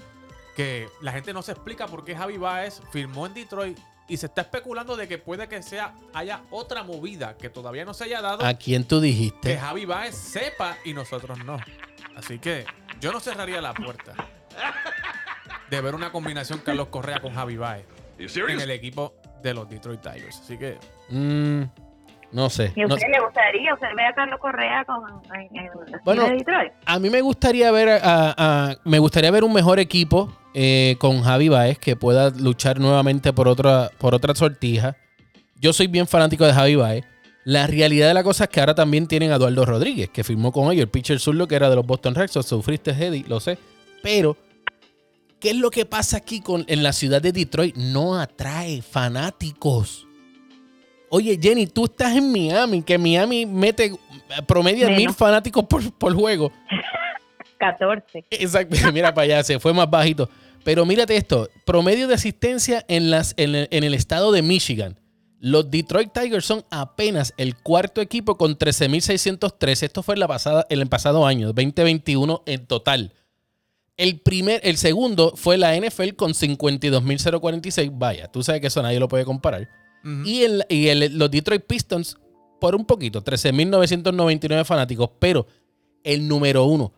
Que 0.57 0.89
la 1.01 1.13
gente 1.13 1.33
no 1.33 1.43
se 1.43 1.53
explica 1.53 1.89
por 1.89 2.05
qué 2.05 2.15
Javi 2.17 2.39
Baez 2.39 2.81
firmó 2.93 3.27
en 3.27 3.35
Detroit 3.35 3.79
y 4.07 4.17
se 4.19 4.27
está 4.27 4.43
especulando 4.43 4.97
de 4.97 5.09
que 5.09 5.19
puede 5.19 5.49
que 5.49 5.63
sea 5.63 5.95
haya 6.13 6.43
otra 6.51 6.83
movida 6.83 7.37
que 7.37 7.49
todavía 7.49 7.85
no 7.87 7.95
se 7.95 8.05
haya 8.05 8.21
dado 8.21 8.45
¿A 8.45 8.53
quién 8.55 8.85
tú 8.85 9.01
que 9.01 9.07
dijiste? 9.07 9.57
Javi 9.57 9.87
Baez 9.87 10.15
sepa 10.15 10.77
y 10.85 10.93
nosotros 10.93 11.39
no. 11.45 11.59
Así 12.17 12.39
que 12.39 12.67
yo 13.01 13.13
no 13.13 13.21
cerraría 13.21 13.61
la 13.61 13.75
puerta 13.75 14.15
de 15.71 15.81
ver 15.81 15.95
una 15.95 16.11
combinación 16.13 16.61
Carlos 16.61 16.89
Correa 16.89 17.21
con 17.21 17.35
Javi 17.35 17.57
Baez 17.57 17.85
en 18.19 18.61
el 18.61 18.71
equipo 18.71 19.15
de 19.43 19.55
los 19.55 19.69
Detroit 19.69 20.01
Tigers. 20.01 20.41
Así 20.41 20.57
que 20.59 20.79
Mm, 21.11 21.63
no 22.33 22.49
sé. 22.49 22.73
¿Y 22.75 22.81
a 22.83 22.87
no 22.87 22.95
usted 22.95 23.09
le 23.13 23.21
gustaría? 23.21 23.75
¿Usted 23.75 23.89
ve 23.95 24.07
a 24.07 24.15
Carlos 24.15 24.41
Correa 24.41 24.85
con, 24.87 25.03
en, 25.35 25.57
en 25.57 25.71
Bueno, 26.05 26.25
de 26.25 26.33
Detroit? 26.37 26.73
A 26.87 26.99
mí 26.99 27.11
me 27.11 27.21
gustaría 27.21 27.71
ver 27.71 27.89
a, 28.03 28.35
a- 28.37 28.77
me 28.85 28.99
gustaría 28.99 29.31
ver 29.31 29.45
un 29.45 29.53
mejor 29.53 29.79
equipo 29.79 30.35
eh, 30.55 30.97
con 30.99 31.23
Javi 31.23 31.49
Baez 31.51 31.79
que 31.79 31.95
pueda 31.97 32.31
luchar 32.31 32.79
nuevamente 32.81 33.33
por 33.35 33.49
otra, 33.49 33.91
por 33.99 34.15
otra 34.15 34.35
sortija. 34.35 34.97
Yo 35.57 35.73
soy 35.73 35.87
bien 35.89 36.07
fanático 36.07 36.47
de 36.47 36.53
Javi 36.55 36.75
Baez. 36.77 37.05
La 37.45 37.67
realidad 37.67 38.09
de 38.09 38.15
la 38.15 38.23
cosa 38.23 38.45
es 38.45 38.51
que 38.51 38.61
ahora 38.61 38.75
también 38.75 39.07
tienen 39.07 39.31
a 39.31 39.37
Eduardo 39.37 39.67
Rodríguez, 39.67 40.09
que 40.09 40.25
firmó 40.25 40.51
con 40.51 40.73
ellos, 40.73 40.83
el 40.83 40.89
pitcher 40.89 41.21
zurdo 41.21 41.47
que 41.47 41.55
era 41.55 41.69
de 41.69 41.77
los 41.77 41.87
Boston 41.87 42.15
Red 42.15 42.29
Sox. 42.29 42.47
Sufriste, 42.47 42.91
Eddie, 42.93 43.25
lo 43.29 43.39
sé. 43.39 43.59
Pero, 44.03 44.37
¿qué 45.41 45.51
es 45.51 45.57
lo 45.57 45.71
que 45.71 45.85
pasa 45.85 46.17
aquí 46.17 46.41
con, 46.41 46.65
en 46.69 46.83
la 46.83 46.93
ciudad 46.93 47.21
de 47.21 47.33
Detroit? 47.33 47.77
No 47.77 48.19
atrae 48.19 48.81
fanáticos. 48.81 50.07
Oye, 51.11 51.39
Jenny, 51.41 51.67
tú 51.67 51.85
estás 51.85 52.17
en 52.17 52.33
Miami, 52.33 52.83
que 52.83 52.99
Miami 52.99 53.47
mete 53.47 53.85
eh, 53.85 53.97
promedio 54.47 54.89
mil 54.89 54.97
Menos. 54.97 55.17
fanáticos 55.17 55.65
por, 55.65 55.93
por 55.93 56.15
juego. 56.15 56.51
14. 57.59 58.25
Exacto, 58.31 58.77
mira 58.93 59.13
para 59.15 59.25
allá, 59.25 59.43
se 59.45 59.59
fue 59.61 59.73
más 59.73 59.89
bajito. 59.89 60.29
Pero 60.65 60.87
mírate 60.87 61.15
esto, 61.17 61.49
promedio 61.67 62.09
de 62.09 62.15
asistencia 62.15 62.85
en, 62.89 63.11
las, 63.11 63.35
en, 63.37 63.55
el, 63.55 63.69
en 63.71 63.85
el 63.85 63.93
estado 63.95 64.33
de 64.33 64.41
Michigan. 64.43 64.99
Los 65.47 65.71
Detroit 65.71 66.11
Tigers 66.11 66.47
son 66.47 66.65
apenas 66.71 67.35
el 67.37 67.55
cuarto 67.57 68.01
equipo 68.01 68.39
con 68.39 68.57
13.613. 68.59 69.83
Esto 69.83 70.03
fue 70.03 70.15
en 70.15 70.21
la 70.21 70.27
pasada, 70.29 70.65
en 70.71 70.81
el 70.81 70.87
pasado 70.89 71.27
año, 71.27 71.49
2021 71.53 72.43
en 72.47 72.67
total. 72.67 73.13
El, 73.99 74.21
primer, 74.21 74.61
el 74.65 74.79
segundo 74.79 75.35
fue 75.37 75.59
la 75.59 75.77
NFL 75.79 76.15
con 76.17 76.33
52.046. 76.33 77.91
Vaya, 77.93 78.29
tú 78.29 78.43
sabes 78.43 78.63
que 78.63 78.69
eso 78.69 78.83
nadie 78.83 78.99
lo 78.99 79.07
puede 79.09 79.27
comparar. 79.27 79.69
Y, 80.25 80.45
el, 80.45 80.65
y 80.71 80.89
el- 80.89 81.19
los 81.19 81.31
Detroit 81.31 81.65
Pistons, 81.67 82.17
por 82.59 82.75
un 82.75 82.87
poquito, 82.87 83.23
13.999 83.23 84.65
fanáticos, 84.65 85.11
pero 85.19 85.47
el 86.03 86.27
número 86.27 86.65
uno, 86.65 86.93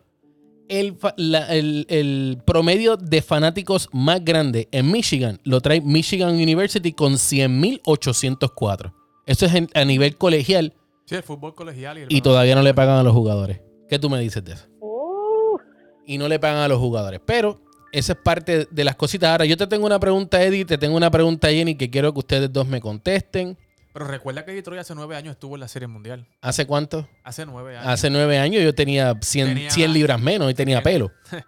el, 0.69 0.97
la- 1.17 1.53
el- 1.55 1.85
el 1.89 2.37
promedio 2.45 2.97
de 2.97 3.21
fanáticos 3.21 3.89
más 3.91 4.23
grande 4.23 4.67
en 4.71 4.91
Michigan 4.91 5.39
lo 5.43 5.61
trae 5.61 5.81
Michigan 5.81 6.35
University 6.35 6.91
con 6.93 7.17
100.804. 7.17 8.93
Eso 9.25 9.45
es 9.45 9.53
en- 9.55 9.69
a 9.73 9.83
nivel 9.85 10.17
colegial 10.17 10.73
Sí, 11.05 11.15
el 11.15 11.23
fútbol 11.23 11.55
colegial 11.55 11.97
y, 11.97 12.01
el 12.01 12.07
y 12.11 12.21
todavía 12.21 12.53
no 12.55 12.61
le 12.61 12.73
pagan 12.73 12.97
a 12.97 13.03
los 13.03 13.13
jugadores. 13.13 13.61
¿Qué 13.89 13.97
tú 13.97 14.09
me 14.09 14.19
dices 14.19 14.43
de 14.43 14.53
eso? 14.53 14.65
Uh, 14.81 15.57
Y 16.05 16.17
no 16.17 16.27
le 16.27 16.37
pagan 16.37 16.57
a 16.63 16.67
los 16.67 16.79
jugadores. 16.79 17.21
Pero 17.25 17.61
esa 17.93 18.11
es 18.13 18.19
parte 18.21 18.67
de 18.69 18.83
las 18.83 18.97
cositas. 18.97 19.29
Ahora, 19.29 19.45
yo 19.45 19.55
te 19.55 19.67
tengo 19.67 19.85
una 19.85 19.99
pregunta, 20.01 20.43
Eddie, 20.43 20.65
te 20.65 20.77
tengo 20.77 20.97
una 20.97 21.09
pregunta, 21.09 21.47
Jenny, 21.49 21.75
que 21.75 21.89
quiero 21.89 22.11
que 22.11 22.19
ustedes 22.19 22.51
dos 22.51 22.67
me 22.67 22.81
contesten. 22.81 23.57
Pero 23.97 24.11
recuerda 24.11 24.45
que 24.45 24.51
Detroit 24.51 24.79
hace 24.79 24.93
nueve 24.93 25.15
años 25.15 25.31
estuvo 25.31 25.55
en 25.55 25.61
la 25.61 25.67
Serie 25.67 25.87
Mundial. 25.87 26.27
¿Hace 26.39 26.67
cuánto? 26.67 27.09
Hace 27.23 27.47
nueve 27.47 27.77
años. 27.77 27.89
Hace 27.91 28.11
nueve 28.11 28.37
años 28.37 28.61
yo 28.63 28.75
tenía 28.75 29.15
100, 29.19 29.47
Tenía- 29.47 29.71
100 29.71 29.91
libras 29.91 30.21
menos 30.21 30.51
y 30.51 30.53
tenía 30.53 30.83
tenía- 30.83 31.07
pelo. 31.07 31.11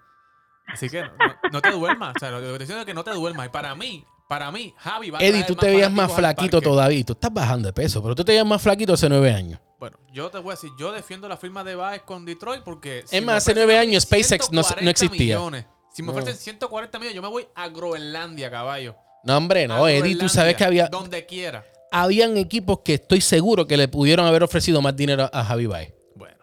Así 0.67 0.89
que 0.89 1.03
no, 1.03 1.09
no 1.51 1.61
te 1.61 1.69
duermas. 1.69 2.15
O 2.15 2.19
sea, 2.19 2.31
lo 2.31 2.37
que 2.37 2.43
te 2.45 2.47
estoy 2.53 2.59
diciendo 2.65 2.79
es 2.81 2.85
que 2.87 2.93
no 2.95 3.03
te 3.03 3.11
duermas. 3.11 3.45
Y 3.45 3.49
para 3.49 3.75
mí, 3.75 4.03
para 4.27 4.51
mí, 4.51 4.73
Javi 4.77 5.11
va 5.11 5.19
a 5.19 5.21
Eddie, 5.23 5.43
tú 5.43 5.55
te 5.55 5.67
veías 5.67 5.91
más 5.91 6.11
flaquito 6.11 6.59
todavía. 6.59 7.03
Tú 7.05 7.13
estás 7.13 7.31
bajando 7.31 7.67
de 7.67 7.73
peso, 7.73 8.01
pero 8.01 8.15
tú 8.15 8.23
te 8.25 8.31
veías 8.31 8.47
más 8.47 8.59
flaquito 8.63 8.93
hace 8.93 9.07
nueve 9.09 9.31
años. 9.31 9.59
Bueno, 9.79 9.99
yo 10.11 10.31
te 10.31 10.39
voy 10.39 10.53
a 10.53 10.55
decir, 10.55 10.71
yo 10.79 10.91
defiendo 10.91 11.27
la 11.29 11.37
firma 11.37 11.63
de 11.63 11.75
Baez 11.75 12.01
con 12.01 12.25
Detroit 12.25 12.63
porque... 12.63 13.05
Es 13.11 13.23
más, 13.23 13.35
hace 13.37 13.53
nueve 13.53 13.77
años 13.77 14.01
SpaceX 14.03 14.51
no 14.51 14.61
no 14.61 14.63
140 14.63 14.89
existía. 14.89 15.37
millones, 15.37 15.65
si 15.93 16.01
me 16.01 16.07
No. 16.07 16.13
ofrecen 16.13 16.35
140 16.35 16.97
millones, 16.97 17.15
yo 17.15 17.21
me 17.21 17.27
voy 17.27 17.47
a 17.53 17.67
Groenlandia, 17.69 18.49
caballo. 18.49 18.95
No, 19.23 19.37
hombre, 19.37 19.67
no, 19.67 19.87
Eddie, 19.87 20.15
tú 20.17 20.27
sabes 20.29 20.55
que 20.55 20.63
había. 20.63 20.87
Donde 20.87 21.27
quiera. 21.27 21.63
Habían 21.91 22.37
equipos 22.37 22.79
que 22.83 22.95
estoy 22.95 23.21
seguro 23.21 23.65
que 23.67 23.77
le 23.77 23.87
pudieron 23.87 24.25
haber 24.25 24.43
ofrecido 24.43 24.81
más 24.81 24.95
dinero 24.95 25.29
a 25.31 25.43
Javi 25.43 25.65
Baez. 25.65 25.93
Bueno. 26.15 26.37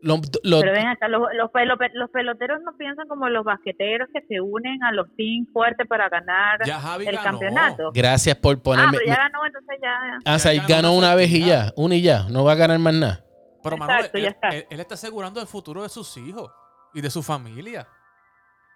Lo- 0.00 0.20
lo- 0.44 0.60
Pero 0.60 0.72
ven 0.72 0.86
acá, 0.86 1.08
los, 1.08 1.22
los, 1.34 1.50
pelo- 1.50 1.76
los 1.94 2.10
peloteros 2.10 2.60
no 2.62 2.76
piensan 2.76 3.08
como 3.08 3.28
los 3.28 3.44
basqueteros 3.44 4.08
que 4.14 4.20
se 4.28 4.40
unen 4.40 4.82
a 4.84 4.92
los 4.92 5.06
teams 5.16 5.48
fuertes 5.52 5.86
para 5.88 6.08
ganar 6.08 6.58
Ya 6.64 6.78
Javi 6.80 7.06
el 7.06 7.16
ganó. 7.16 7.24
campeonato. 7.30 7.90
gracias 7.92 8.36
por 8.36 8.56
Ah, 8.56 8.60
ponerme. 8.62 8.98
pero 8.98 9.06
ya 9.06 9.16
ganó, 9.16 9.46
entonces 9.46 9.76
ya. 9.82 9.98
Ah, 10.24 10.34
o 10.36 10.38
sea, 10.38 10.52
él 10.52 10.58
Ya 10.60 10.66
ganó 10.76 10.88
ganó 10.88 10.96
una 10.98 11.14
vez 11.14 11.30
y 11.30 11.44
ya, 11.44 11.72
una 11.76 11.94
y 11.96 12.02
ya, 12.02 12.24
no 12.30 12.44
va 12.44 12.52
a 12.52 12.56
ganar 12.56 12.78
más 12.78 12.94
nada. 12.94 13.24
Pero 13.62 13.74
Exacto, 13.76 13.92
Manuel, 13.94 14.10
ya 14.12 14.18
él, 14.20 14.24
está. 14.26 14.48
él- 14.50 14.66
él 14.70 14.80
está 14.80 14.94
asegurando 14.94 15.40
el 15.40 15.46
futuro 15.48 15.82
de 15.82 15.88
sus 15.88 16.16
hijos 16.16 16.48
y 16.94 17.00
de 17.00 17.10
su 17.10 17.22
familia. 17.24 17.88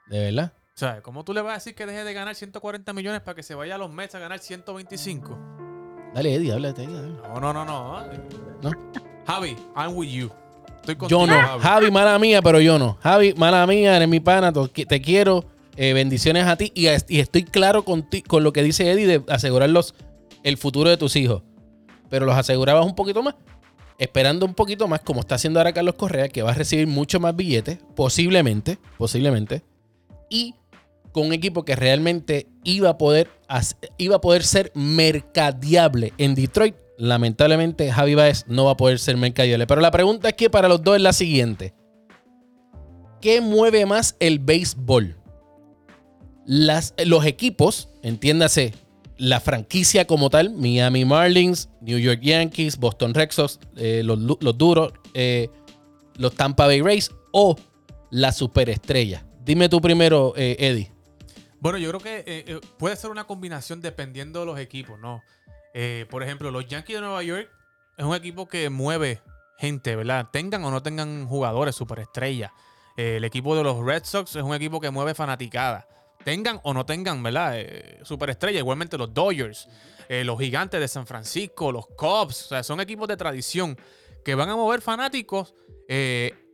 De 0.08 0.24
verdad. 0.24 0.52
Sea, 0.82 1.00
¿cómo 1.00 1.22
tú 1.22 1.32
le 1.32 1.40
vas 1.42 1.52
a 1.52 1.54
decir 1.54 1.76
que 1.76 1.86
deje 1.86 2.02
de 2.02 2.12
ganar 2.12 2.34
140 2.34 2.92
millones 2.92 3.20
para 3.20 3.36
que 3.36 3.44
se 3.44 3.54
vaya 3.54 3.76
a 3.76 3.78
los 3.78 3.92
Mets 3.92 4.16
a 4.16 4.18
ganar 4.18 4.40
125? 4.40 5.38
Dale, 6.12 6.34
Eddie, 6.34 6.52
háblate. 6.52 6.82
Eddie. 6.82 7.12
No, 7.22 7.38
no, 7.40 7.52
no, 7.52 7.64
no. 7.64 8.04
No. 8.62 8.70
Javi, 9.24 9.56
I'm 9.76 9.94
with 9.96 10.08
you. 10.08 10.28
Estoy 10.80 10.96
contigo, 10.96 11.20
Yo 11.20 11.26
no. 11.28 11.40
Javi. 11.40 11.62
Javi, 11.62 11.90
mala 11.92 12.18
mía, 12.18 12.42
pero 12.42 12.58
yo 12.60 12.80
no. 12.80 12.98
Javi, 13.00 13.32
mala 13.34 13.64
mía, 13.64 13.94
eres 13.96 14.08
mi 14.08 14.18
pana, 14.18 14.52
te 14.52 15.00
quiero. 15.00 15.44
eh, 15.76 15.92
bendiciones 15.92 16.46
a 16.48 16.56
ti. 16.56 16.72
Y, 16.74 16.88
a- 16.88 16.96
y 17.08 17.20
estoy 17.20 17.44
claro 17.44 17.84
con, 17.84 18.02
ti- 18.02 18.22
con 18.22 18.42
lo 18.42 18.52
que 18.52 18.64
dice 18.64 18.90
Eddie 18.90 19.06
de 19.06 19.22
asegurar 19.32 19.70
los- 19.70 19.94
el 20.42 20.56
futuro 20.58 20.90
de 20.90 20.96
tus 20.96 21.14
hijos. 21.14 21.42
Pero 22.10 22.26
los 22.26 22.36
asegurabas 22.36 22.84
un 22.84 22.96
poquito 22.96 23.22
más. 23.22 23.36
Esperando 23.98 24.44
un 24.46 24.54
poquito 24.54 24.88
más, 24.88 24.98
como 25.00 25.20
está 25.20 25.36
haciendo 25.36 25.60
ahora 25.60 25.72
Carlos 25.72 25.94
Correa, 25.94 26.28
que 26.28 26.42
va 26.42 26.50
a 26.50 26.54
recibir 26.54 26.88
mucho 26.88 27.20
más 27.20 27.36
billetes, 27.36 27.78
posiblemente, 27.94 28.78
posiblemente. 28.98 29.62
Y 30.28 30.56
con 31.12 31.26
un 31.26 31.32
equipo 31.32 31.64
que 31.64 31.76
realmente 31.76 32.48
iba 32.64 32.90
a 32.90 32.98
poder, 32.98 33.28
iba 33.98 34.16
a 34.16 34.20
poder 34.20 34.42
ser 34.42 34.72
mercadeable 34.74 36.12
en 36.18 36.34
Detroit. 36.34 36.74
Lamentablemente, 36.98 37.90
Javi 37.90 38.14
Baez 38.14 38.44
no 38.48 38.64
va 38.64 38.72
a 38.72 38.76
poder 38.76 38.98
ser 38.98 39.16
mercadeable. 39.16 39.66
Pero 39.66 39.80
la 39.80 39.90
pregunta 39.90 40.28
es 40.28 40.34
que 40.34 40.50
para 40.50 40.68
los 40.68 40.82
dos 40.82 40.96
es 40.96 41.02
la 41.02 41.12
siguiente. 41.12 41.74
¿Qué 43.20 43.40
mueve 43.40 43.86
más 43.86 44.16
el 44.18 44.38
béisbol? 44.38 45.16
Los 46.46 47.26
equipos, 47.26 47.88
entiéndase, 48.02 48.74
la 49.16 49.38
franquicia 49.40 50.06
como 50.06 50.30
tal, 50.30 50.50
Miami 50.50 51.04
Marlins, 51.04 51.68
New 51.80 51.98
York 51.98 52.20
Yankees, 52.22 52.76
Boston 52.76 53.14
Red 53.14 53.30
Sox, 53.30 53.60
eh, 53.76 54.02
los 54.04 54.58
duros, 54.58 54.92
eh, 55.14 55.48
los 56.16 56.34
Tampa 56.34 56.66
Bay 56.66 56.80
Rays 56.82 57.10
o 57.30 57.56
la 58.10 58.32
superestrella. 58.32 59.24
Dime 59.44 59.68
tú 59.68 59.80
primero, 59.80 60.34
eh, 60.36 60.56
Eddie. 60.58 60.91
Bueno, 61.62 61.78
yo 61.78 61.90
creo 61.90 62.00
que 62.00 62.16
eh, 62.16 62.44
eh, 62.48 62.60
puede 62.76 62.96
ser 62.96 63.10
una 63.10 63.22
combinación 63.22 63.80
dependiendo 63.80 64.40
de 64.40 64.46
los 64.46 64.58
equipos, 64.58 64.98
¿no? 64.98 65.22
Eh, 65.72 66.06
por 66.10 66.24
ejemplo, 66.24 66.50
los 66.50 66.66
Yankees 66.66 66.96
de 66.96 67.00
Nueva 67.00 67.22
York 67.22 67.48
es 67.96 68.04
un 68.04 68.16
equipo 68.16 68.48
que 68.48 68.68
mueve 68.68 69.22
gente, 69.58 69.94
¿verdad? 69.94 70.28
Tengan 70.32 70.64
o 70.64 70.72
no 70.72 70.82
tengan 70.82 71.24
jugadores 71.28 71.76
superestrellas. 71.76 72.50
El 72.96 73.22
equipo 73.22 73.54
de 73.54 73.62
los 73.62 73.78
Red 73.78 74.02
Sox 74.02 74.34
es 74.34 74.42
un 74.42 74.56
equipo 74.56 74.80
que 74.80 74.90
mueve 74.90 75.14
fanaticada. 75.14 75.86
Tengan 76.24 76.58
o 76.64 76.74
no 76.74 76.84
tengan, 76.84 77.22
¿verdad? 77.22 77.52
Eh, 77.54 78.00
superestrellas. 78.02 78.58
Igualmente 78.58 78.98
los 78.98 79.14
Dodgers, 79.14 79.68
los 80.08 80.40
Gigantes 80.40 80.80
de 80.80 80.88
San 80.88 81.06
Francisco, 81.06 81.70
los 81.70 81.86
Cubs. 81.86 82.46
O 82.46 82.48
sea, 82.48 82.64
son 82.64 82.80
equipos 82.80 83.06
de 83.06 83.16
tradición 83.16 83.78
que 84.24 84.34
van 84.34 84.48
a 84.48 84.56
mover 84.56 84.80
fanáticos. 84.80 85.54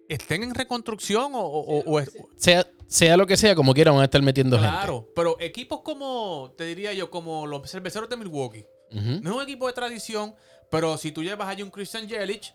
Estén 0.08 0.42
en 0.42 0.54
reconstrucción 0.54 1.34
o- 1.34 1.38
o- 1.40 1.78
o- 1.80 2.00
o 2.00 2.04
Sea, 2.36 2.66
sea 2.86 3.16
lo 3.16 3.26
que 3.26 3.36
sea, 3.36 3.54
como 3.54 3.74
quiera, 3.74 3.90
van 3.92 4.00
a 4.00 4.04
estar 4.04 4.22
metiendo 4.22 4.58
Claro, 4.58 5.08
pero 5.14 5.36
equipos 5.40 5.80
como, 5.82 6.54
te 6.56 6.64
diría 6.64 6.92
yo, 6.94 7.10
como 7.10 7.46
los 7.46 7.70
cerveceros 7.70 8.08
de 8.08 8.16
Milwaukee. 8.16 8.64
gente. 8.90 9.20
No 9.22 9.30
es 9.30 9.36
un 9.36 9.42
equipo 9.42 9.66
de 9.66 9.74
tradición, 9.74 10.34
pero 10.70 10.96
si 10.96 11.12
tú 11.12 11.22
llevas 11.22 11.48
allí 11.48 11.62
un 11.62 11.70
Christian 11.70 12.08
Yelich, 12.08 12.54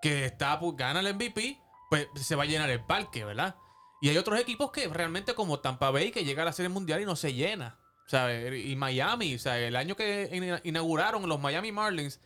que 0.00 0.24
está, 0.26 0.58
pues, 0.58 0.76
gana 0.76 1.00
el 1.00 1.08
MVP, 1.14 1.58
pues 1.90 2.06
se 2.16 2.34
va 2.36 2.44
a 2.44 2.46
llenar 2.46 2.70
el 2.70 2.84
parque, 2.84 3.24
¿verdad? 3.24 3.56
Y 4.00 4.08
hay 4.08 4.16
otros 4.16 4.38
equipos 4.40 4.70
que 4.70 4.86
realmente 4.88 5.34
como 5.34 5.58
Tampa 5.60 5.90
Bay, 5.90 6.10
que 6.12 6.24
llega 6.24 6.42
a 6.42 6.46
la 6.46 6.52
Serie 6.52 6.68
Mundial 6.68 7.00
y 7.02 7.04
no 7.04 7.16
se 7.16 7.34
llena. 7.34 7.78
Sea, 8.06 8.54
y 8.56 8.74
Miami, 8.76 9.34
o 9.34 9.38
sea, 9.38 9.58
el 9.58 9.76
año 9.76 9.94
que 9.96 10.30
ina- 10.32 10.60
inauguraron 10.64 11.28
los 11.28 11.38
Miami 11.40 11.72
Marlins, 11.72 12.20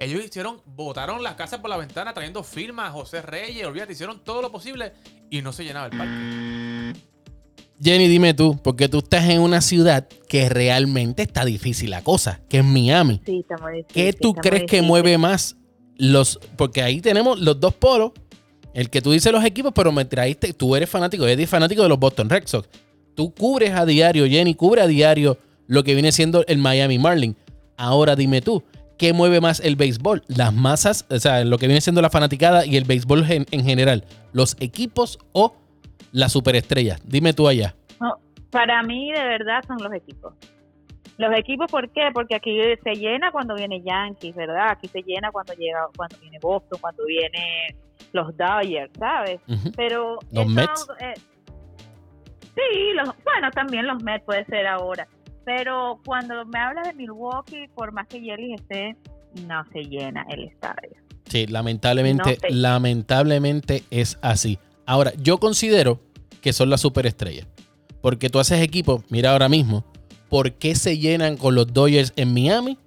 ellos 0.00 0.24
hicieron, 0.24 0.60
botaron 0.64 1.22
las 1.22 1.34
casas 1.34 1.60
por 1.60 1.68
la 1.68 1.76
ventana 1.76 2.14
trayendo 2.14 2.42
firmas 2.42 2.88
a 2.88 2.92
José 2.92 3.20
Reyes, 3.20 3.66
olvídate, 3.66 3.92
hicieron 3.92 4.24
todo 4.24 4.40
lo 4.40 4.50
posible 4.50 4.94
y 5.30 5.42
no 5.42 5.52
se 5.52 5.62
llenaba 5.62 5.86
el 5.86 5.96
parque. 5.96 7.00
Jenny, 7.82 8.08
dime 8.08 8.34
tú, 8.34 8.58
porque 8.62 8.88
tú 8.88 8.98
estás 8.98 9.28
en 9.28 9.40
una 9.40 9.60
ciudad 9.60 10.08
que 10.28 10.48
realmente 10.48 11.22
está 11.22 11.44
difícil 11.44 11.90
la 11.90 12.02
cosa, 12.02 12.40
que 12.48 12.58
es 12.58 12.64
Miami. 12.64 13.20
Sí, 13.24 13.40
está 13.40 13.56
muy 13.62 13.76
difícil, 13.76 13.94
¿Qué 13.94 14.12
tú 14.12 14.34
crees 14.34 14.64
que 14.64 14.82
mueve 14.82 15.16
más 15.18 15.56
los. 15.96 16.40
Porque 16.56 16.82
ahí 16.82 17.00
tenemos 17.00 17.38
los 17.38 17.60
dos 17.60 17.74
polos. 17.74 18.12
El 18.72 18.88
que 18.88 19.02
tú 19.02 19.12
dices 19.12 19.32
los 19.32 19.44
equipos, 19.44 19.72
pero 19.74 19.92
me 19.92 20.04
traíste. 20.04 20.52
Tú 20.52 20.76
eres 20.76 20.88
fanático, 20.88 21.26
Eddie 21.26 21.44
es 21.44 21.50
fanático 21.50 21.82
de 21.82 21.88
los 21.88 21.98
Boston 21.98 22.28
Red 22.28 22.46
Sox. 22.46 22.68
Tú 23.14 23.34
cubres 23.34 23.72
a 23.72 23.84
diario, 23.84 24.26
Jenny, 24.26 24.54
cubre 24.54 24.82
a 24.82 24.86
diario 24.86 25.38
lo 25.66 25.82
que 25.82 25.94
viene 25.94 26.12
siendo 26.12 26.44
el 26.46 26.58
Miami 26.58 26.98
Marlin. 26.98 27.36
Ahora 27.76 28.14
dime 28.14 28.42
tú, 28.42 28.62
¿qué 29.00 29.14
mueve 29.14 29.40
más 29.40 29.60
el 29.60 29.76
béisbol? 29.76 30.22
Las 30.28 30.52
masas, 30.52 31.06
o 31.10 31.18
sea, 31.18 31.42
lo 31.44 31.56
que 31.56 31.66
viene 31.66 31.80
siendo 31.80 32.02
la 32.02 32.10
fanaticada 32.10 32.66
y 32.66 32.76
el 32.76 32.84
béisbol 32.84 33.24
gen- 33.24 33.46
en 33.50 33.64
general. 33.64 34.04
¿Los 34.34 34.56
equipos 34.60 35.18
o 35.32 35.56
las 36.12 36.32
superestrellas? 36.32 37.00
Dime 37.08 37.32
tú 37.32 37.48
allá. 37.48 37.74
No, 37.98 38.18
para 38.50 38.82
mí, 38.82 39.10
de 39.10 39.24
verdad, 39.24 39.64
son 39.66 39.78
los 39.82 39.92
equipos. 39.94 40.34
Los 41.16 41.34
equipos, 41.34 41.70
¿por 41.70 41.88
qué? 41.90 42.10
Porque 42.12 42.34
aquí 42.34 42.58
se 42.84 42.94
llena 42.94 43.30
cuando 43.32 43.54
viene 43.54 43.80
Yankees, 43.82 44.34
¿verdad? 44.36 44.68
Aquí 44.72 44.86
se 44.88 45.00
llena 45.02 45.30
cuando 45.32 45.54
llega, 45.54 45.86
cuando 45.96 46.18
viene 46.18 46.38
Boston, 46.42 46.78
cuando 46.80 47.04
viene 47.06 47.74
los 48.12 48.36
Dodgers, 48.36 48.90
¿sabes? 48.98 49.40
Pero 49.76 50.18
¿Los 50.30 50.44
eso, 50.44 50.54
Mets? 50.54 50.86
eh, 51.00 51.14
sí, 52.54 52.92
los, 52.94 53.08
bueno, 53.24 53.50
también 53.52 53.86
los 53.86 54.02
Mets 54.02 54.24
puede 54.24 54.44
ser 54.44 54.66
ahora. 54.66 55.06
Pero 55.56 56.00
cuando 56.04 56.44
me 56.46 56.60
hablas 56.60 56.86
de 56.86 56.94
Milwaukee, 56.94 57.66
por 57.74 57.90
más 57.90 58.06
que 58.06 58.20
Yelich 58.20 58.60
esté, 58.60 58.96
no 59.48 59.64
se 59.72 59.80
llena 59.80 60.24
el 60.30 60.44
estadio. 60.44 60.92
Sí, 61.28 61.48
lamentablemente, 61.48 62.38
No 62.42 62.56
lamentablemente 62.56 63.82
es 63.90 64.16
así. 64.22 64.60
Ahora, 64.86 65.12
yo 65.20 65.38
considero 65.38 65.98
que 66.40 66.52
son 66.52 66.70
las 66.70 66.82
superestrellas. 66.82 67.48
Porque 68.00 68.30
tú 68.30 68.38
haces 68.38 68.62
equipo, 68.62 69.02
mira 69.08 69.32
ahora 69.32 69.48
mismo, 69.48 69.84
¿por 70.28 70.52
qué 70.52 70.76
se 70.76 70.98
llenan 70.98 71.36
con 71.36 71.56
los 71.56 71.72
Dodgers 71.72 72.12
en 72.14 72.32
Miami? 72.32 72.78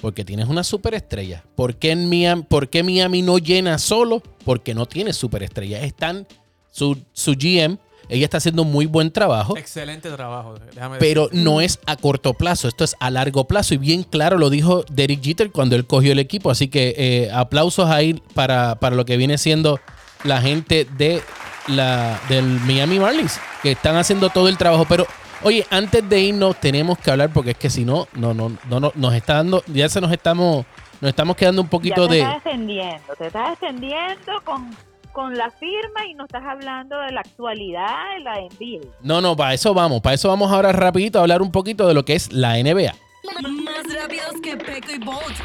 Porque 0.00 0.24
tienes 0.24 0.46
una 0.46 0.62
superestrella. 0.62 1.42
¿Por 1.56 1.74
qué, 1.74 1.90
en 1.90 2.08
Miami, 2.08 2.44
¿Por 2.44 2.68
qué 2.68 2.84
Miami 2.84 3.22
no 3.22 3.38
llena 3.38 3.78
solo? 3.78 4.22
Porque 4.44 4.74
no 4.74 4.86
tiene 4.86 5.12
superestrella. 5.12 5.82
Están, 5.82 6.28
su, 6.70 7.02
su 7.12 7.32
GM, 7.32 7.78
ella 8.12 8.24
está 8.24 8.36
haciendo 8.36 8.64
muy 8.64 8.86
buen 8.86 9.10
trabajo 9.10 9.56
Excelente 9.56 10.10
trabajo, 10.10 10.54
déjame 10.74 10.98
pero 10.98 11.24
decirte. 11.24 11.44
no 11.44 11.60
es 11.60 11.78
a 11.86 11.96
corto 11.96 12.34
plazo, 12.34 12.68
esto 12.68 12.84
es 12.84 12.96
a 13.00 13.10
largo 13.10 13.46
plazo. 13.46 13.74
Y 13.74 13.78
bien 13.78 14.02
claro 14.02 14.38
lo 14.38 14.50
dijo 14.50 14.84
Derek 14.90 15.22
Jeter 15.22 15.50
cuando 15.50 15.76
él 15.76 15.86
cogió 15.86 16.12
el 16.12 16.18
equipo, 16.18 16.50
así 16.50 16.68
que 16.68 16.94
eh, 16.96 17.30
aplausos 17.32 17.88
ahí 17.88 18.20
para, 18.34 18.76
para 18.76 18.96
lo 18.96 19.04
que 19.04 19.16
viene 19.16 19.38
siendo 19.38 19.80
la 20.24 20.40
gente 20.40 20.86
de 20.96 21.22
la, 21.68 22.20
del 22.28 22.44
Miami 22.44 22.98
Marlins, 22.98 23.40
que 23.62 23.72
están 23.72 23.96
haciendo 23.96 24.30
todo 24.30 24.48
el 24.48 24.56
trabajo, 24.58 24.84
pero 24.88 25.06
oye, 25.42 25.66
antes 25.70 26.08
de 26.08 26.20
irnos 26.20 26.56
tenemos 26.56 26.98
que 26.98 27.10
hablar 27.10 27.30
porque 27.32 27.52
es 27.52 27.56
que 27.56 27.70
si 27.70 27.84
no, 27.84 28.06
no, 28.14 28.34
no, 28.34 28.50
no, 28.68 28.80
no 28.80 28.92
nos 28.94 29.14
está 29.14 29.34
dando, 29.34 29.62
ya 29.66 29.88
se 29.88 30.00
nos 30.00 30.12
estamos, 30.12 30.66
nos 31.00 31.08
estamos 31.08 31.36
quedando 31.36 31.62
un 31.62 31.68
poquito 31.68 32.02
ya 32.02 32.08
te 32.08 32.14
de... 32.14 32.20
estás 32.20 32.36
extendiendo, 32.36 33.14
te 33.16 33.26
estás 33.26 33.52
extendiendo 33.52 34.32
con, 34.44 34.70
con 35.12 35.36
la 35.36 35.50
firma 35.50 36.06
y 36.08 36.14
no 36.14 36.24
estás 36.24 36.42
hablando 36.44 36.98
de 36.98 37.12
la 37.12 37.20
actualidad 37.20 38.14
de 38.14 38.20
la 38.20 38.40
NBA. 38.40 38.94
No, 39.02 39.20
no, 39.20 39.36
para 39.36 39.54
eso 39.54 39.74
vamos, 39.74 40.00
para 40.00 40.14
eso 40.14 40.28
vamos 40.28 40.50
ahora 40.50 40.72
rapidito 40.72 41.18
a 41.18 41.22
hablar 41.22 41.42
un 41.42 41.52
poquito 41.52 41.86
de 41.86 41.94
lo 41.94 42.04
que 42.04 42.14
es 42.14 42.32
la 42.32 42.54
NBA. 42.54 42.94
Más 43.24 43.94
rápidos 43.94 44.40
que 44.42 44.56
Peco 44.56 44.92
y 44.92 44.98
Bolt. 44.98 45.36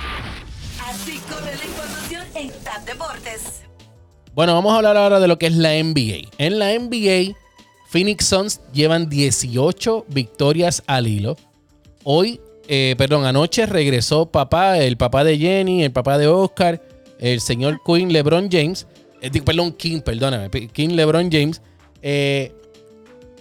Así 0.87 1.19
corre 1.29 1.55
la 1.55 1.65
información 1.65 2.23
en 2.35 2.63
Tap 2.63 2.85
Deportes. 2.85 3.63
Bueno, 4.33 4.53
vamos 4.53 4.73
a 4.73 4.77
hablar 4.77 4.97
ahora 4.97 5.19
de 5.19 5.27
lo 5.27 5.37
que 5.37 5.47
es 5.47 5.55
la 5.55 5.71
NBA. 5.71 6.29
En 6.37 6.59
la 6.59 6.77
NBA, 6.77 7.35
Phoenix 7.87 8.25
Suns 8.25 8.61
llevan 8.71 9.09
18 9.09 10.05
victorias 10.09 10.83
al 10.87 11.07
hilo. 11.07 11.37
Hoy, 12.03 12.39
eh, 12.67 12.95
perdón, 12.97 13.25
anoche 13.25 13.65
regresó 13.65 14.27
papá, 14.27 14.77
el 14.77 14.95
papá 14.97 15.23
de 15.23 15.37
Jenny, 15.37 15.83
el 15.83 15.91
papá 15.91 16.17
de 16.17 16.27
Oscar, 16.27 16.81
el 17.19 17.41
señor 17.41 17.81
Queen 17.85 18.13
LeBron 18.13 18.49
James. 18.51 18.87
Eh, 19.33 19.41
perdón, 19.41 19.73
King, 19.73 20.01
perdóname, 20.01 20.49
King 20.49 20.89
LeBron 20.89 21.29
James. 21.31 21.61
Eh, 22.01 22.53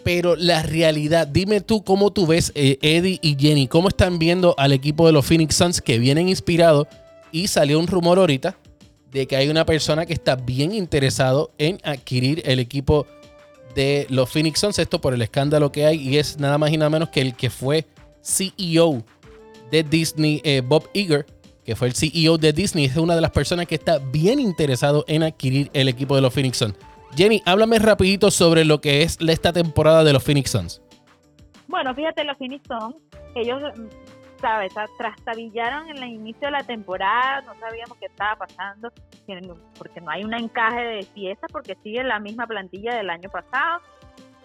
pero 0.04 0.36
la 0.36 0.62
realidad, 0.62 1.26
dime 1.26 1.60
tú 1.60 1.82
cómo 1.82 2.12
tú 2.12 2.26
ves, 2.26 2.52
eh, 2.54 2.78
Eddie 2.80 3.18
y 3.22 3.36
Jenny, 3.38 3.66
cómo 3.66 3.88
están 3.88 4.18
viendo 4.18 4.54
al 4.56 4.72
equipo 4.72 5.06
de 5.06 5.12
los 5.12 5.26
Phoenix 5.26 5.56
Suns 5.56 5.80
que 5.80 5.98
vienen 5.98 6.28
inspirados. 6.28 6.86
Y 7.32 7.48
salió 7.48 7.78
un 7.78 7.86
rumor 7.86 8.18
ahorita 8.18 8.56
de 9.10 9.26
que 9.26 9.36
hay 9.36 9.48
una 9.48 9.66
persona 9.66 10.06
que 10.06 10.12
está 10.12 10.36
bien 10.36 10.72
interesado 10.72 11.50
en 11.58 11.78
adquirir 11.82 12.42
el 12.44 12.60
equipo 12.60 13.06
de 13.74 14.06
los 14.08 14.30
Phoenix 14.30 14.60
Suns. 14.60 14.78
Esto 14.78 15.00
por 15.00 15.12
el 15.12 15.22
escándalo 15.22 15.72
que 15.72 15.86
hay 15.86 16.00
y 16.00 16.18
es 16.18 16.38
nada 16.38 16.56
más 16.56 16.70
y 16.70 16.76
nada 16.76 16.88
menos 16.88 17.08
que 17.08 17.20
el 17.20 17.34
que 17.34 17.50
fue 17.50 17.84
CEO 18.22 19.04
de 19.70 19.82
Disney, 19.82 20.40
Bob 20.66 20.88
Iger, 20.94 21.26
que 21.66 21.74
fue 21.76 21.88
el 21.88 21.94
CEO 21.94 22.38
de 22.38 22.52
Disney, 22.52 22.84
es 22.84 22.96
una 22.96 23.16
de 23.16 23.20
las 23.20 23.32
personas 23.32 23.66
que 23.66 23.74
está 23.74 23.98
bien 23.98 24.38
interesado 24.38 25.04
en 25.08 25.24
adquirir 25.24 25.68
el 25.72 25.88
equipo 25.88 26.14
de 26.14 26.22
los 26.22 26.32
Phoenix 26.32 26.58
Suns. 26.58 26.76
Jenny, 27.16 27.42
háblame 27.44 27.78
rapidito 27.80 28.30
sobre 28.30 28.64
lo 28.64 28.80
que 28.80 29.02
es 29.02 29.18
esta 29.20 29.52
temporada 29.52 30.04
de 30.04 30.12
los 30.12 30.22
Phoenix 30.22 30.50
Suns. 30.50 30.80
Bueno, 31.66 31.92
fíjate, 31.94 32.22
los 32.24 32.36
Phoenix 32.38 32.62
Suns, 32.68 32.94
ellos, 33.34 33.60
mm, 33.76 34.40
sabes, 34.40 34.72
tra- 34.74 34.88
trastabillaron 34.96 35.88
en 35.90 35.96
el 36.02 36.10
inicio 36.10 36.46
de 36.46 36.52
la 36.52 36.62
temporada, 36.62 37.40
no 37.42 37.58
sabíamos 37.58 37.98
qué 37.98 38.06
estaba 38.06 38.36
pasando, 38.36 38.92
porque 39.76 40.00
no 40.00 40.10
hay 40.10 40.22
un 40.22 40.34
encaje 40.34 40.80
de 40.80 41.04
piezas, 41.14 41.50
porque 41.50 41.76
sigue 41.82 42.04
la 42.04 42.20
misma 42.20 42.46
plantilla 42.46 42.94
del 42.94 43.10
año 43.10 43.28
pasado. 43.28 43.80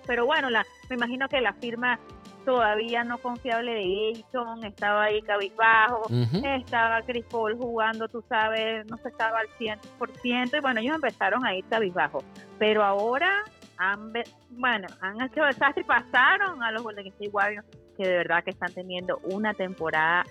Pero 0.07 0.25
bueno, 0.25 0.49
la, 0.49 0.65
me 0.89 0.95
imagino 0.95 1.29
que 1.29 1.39
la 1.39 1.53
firma 1.53 1.99
todavía 2.45 3.03
no 3.03 3.17
confiable 3.17 3.71
de 3.73 4.13
Ayton 4.15 4.63
estaba 4.63 5.03
ahí 5.03 5.21
cabizbajo, 5.21 6.01
Ujú. 6.09 6.41
estaba 6.45 7.01
Chris 7.03 7.25
Paul 7.29 7.57
jugando, 7.57 8.07
tú 8.07 8.23
sabes, 8.27 8.85
no 8.87 8.97
se 8.97 9.09
estaba 9.09 9.39
al 9.39 9.47
100%, 9.59 10.57
y 10.57 10.59
bueno, 10.61 10.79
ellos 10.81 10.95
empezaron 10.95 11.45
a 11.45 11.55
ir 11.55 11.63
cabizbajo. 11.65 12.23
Pero 12.59 12.83
ahora 12.83 13.29
han, 13.77 14.13
bueno, 14.49 14.87
han 15.01 15.21
hecho 15.21 15.43
desastre 15.43 15.81
y 15.83 15.85
pasaron 15.85 16.61
a 16.63 16.71
los 16.71 16.83
Golden 16.83 17.07
State 17.07 17.29
Warriors, 17.31 17.65
que 17.97 18.07
de 18.07 18.17
verdad 18.17 18.43
que 18.43 18.51
están 18.51 18.73
teniendo 18.73 19.19
una 19.23 19.53
temporada 19.53 20.23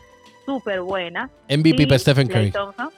súper 0.47 0.81
buena. 0.81 1.31
MVP 1.49 1.76
Sí, 1.79 1.87
para 1.87 1.99
Stephen 1.99 2.29
Curry. 2.29 2.50
Thompson. 2.52 2.90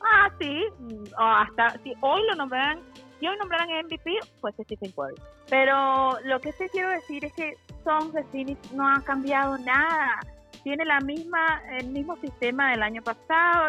Ah, 0.00 0.30
sí, 0.40 0.64
mm, 0.78 1.04
o 1.18 1.22
hasta 1.22 1.78
si 1.82 1.92
hoy 2.00 2.22
lo 2.28 2.34
nombraran, 2.36 2.80
si 3.18 3.26
hoy 3.26 3.36
nombraran 3.38 3.68
MVP, 3.84 4.10
pues 4.40 4.54
Stephen 4.62 4.92
Curry. 4.92 5.14
Pero 5.50 6.18
lo 6.24 6.40
que 6.40 6.52
sí 6.52 6.64
quiero 6.70 6.90
decir 6.90 7.24
es 7.24 7.32
que 7.32 7.54
Sons 7.88 8.12
de 8.12 8.22
Phoenix 8.24 8.72
no 8.72 8.86
han 8.86 9.00
cambiado 9.00 9.56
nada. 9.56 10.20
Tiene 10.62 10.84
la 10.84 11.00
misma, 11.00 11.62
el 11.78 11.88
mismo 11.88 12.16
sistema 12.18 12.70
del 12.72 12.82
año 12.82 13.00
pasado, 13.00 13.68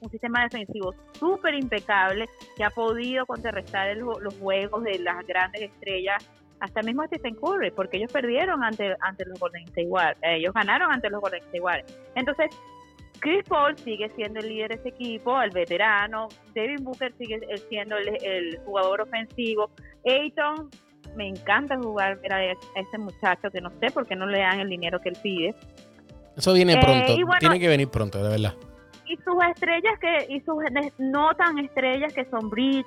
un 0.00 0.10
sistema 0.10 0.44
defensivo 0.44 0.94
súper 1.12 1.54
impecable 1.54 2.26
que 2.56 2.64
ha 2.64 2.70
podido 2.70 3.26
contrarrestar 3.26 3.94
los 3.98 4.34
juegos 4.38 4.82
de 4.84 4.98
las 5.00 5.26
grandes 5.26 5.60
estrellas, 5.60 6.26
hasta 6.60 6.80
mismo 6.82 7.04
Stephen 7.04 7.34
Curry, 7.34 7.70
porque 7.72 7.98
ellos 7.98 8.10
perdieron 8.10 8.64
ante, 8.64 8.96
ante 9.00 9.26
los 9.26 9.38
Golden 9.38 9.64
State 9.64 9.88
Warriors, 9.88 10.18
eh, 10.22 10.36
ellos 10.36 10.54
ganaron 10.54 10.90
ante 10.90 11.10
los 11.10 11.20
Golden 11.20 11.42
State 11.42 11.60
Warriors. 11.60 11.98
Entonces, 12.14 12.46
Chris 13.18 13.44
Paul 13.46 13.76
sigue 13.76 14.08
siendo 14.16 14.40
el 14.40 14.48
líder 14.48 14.70
de 14.70 14.74
ese 14.76 14.88
equipo, 14.88 15.40
el 15.42 15.50
veterano. 15.50 16.28
Devin 16.54 16.82
Booker 16.82 17.12
sigue 17.18 17.40
eh, 17.48 17.58
siendo 17.68 17.98
el, 17.98 18.08
el 18.24 18.58
jugador 18.64 19.02
ofensivo. 19.02 19.70
Ayton, 20.06 20.70
me 21.16 21.28
encanta 21.28 21.76
jugar 21.78 22.20
ver 22.20 22.32
a 22.32 22.44
ese 22.44 22.98
muchacho 22.98 23.50
que 23.50 23.60
no 23.60 23.70
sé 23.80 23.90
por 23.92 24.06
qué 24.06 24.16
no 24.16 24.26
le 24.26 24.40
dan 24.40 24.60
el 24.60 24.68
dinero 24.68 25.00
que 25.00 25.10
él 25.10 25.18
pide. 25.22 25.54
Eso 26.36 26.52
viene 26.52 26.74
Eh, 26.74 26.80
pronto. 26.82 27.14
bueno- 27.26 27.38
Tiene 27.40 27.60
que 27.60 27.68
venir 27.68 27.88
pronto, 27.88 28.22
de 28.22 28.28
verdad. 28.30 28.54
Y 29.06 29.16
sus 29.18 29.34
estrellas 29.50 29.94
que 30.00 30.26
y 30.34 30.40
sus 30.40 30.56
no 30.98 31.34
tan 31.34 31.58
estrellas 31.58 32.12
que 32.12 32.24
son 32.26 32.50
Bridge, 32.50 32.86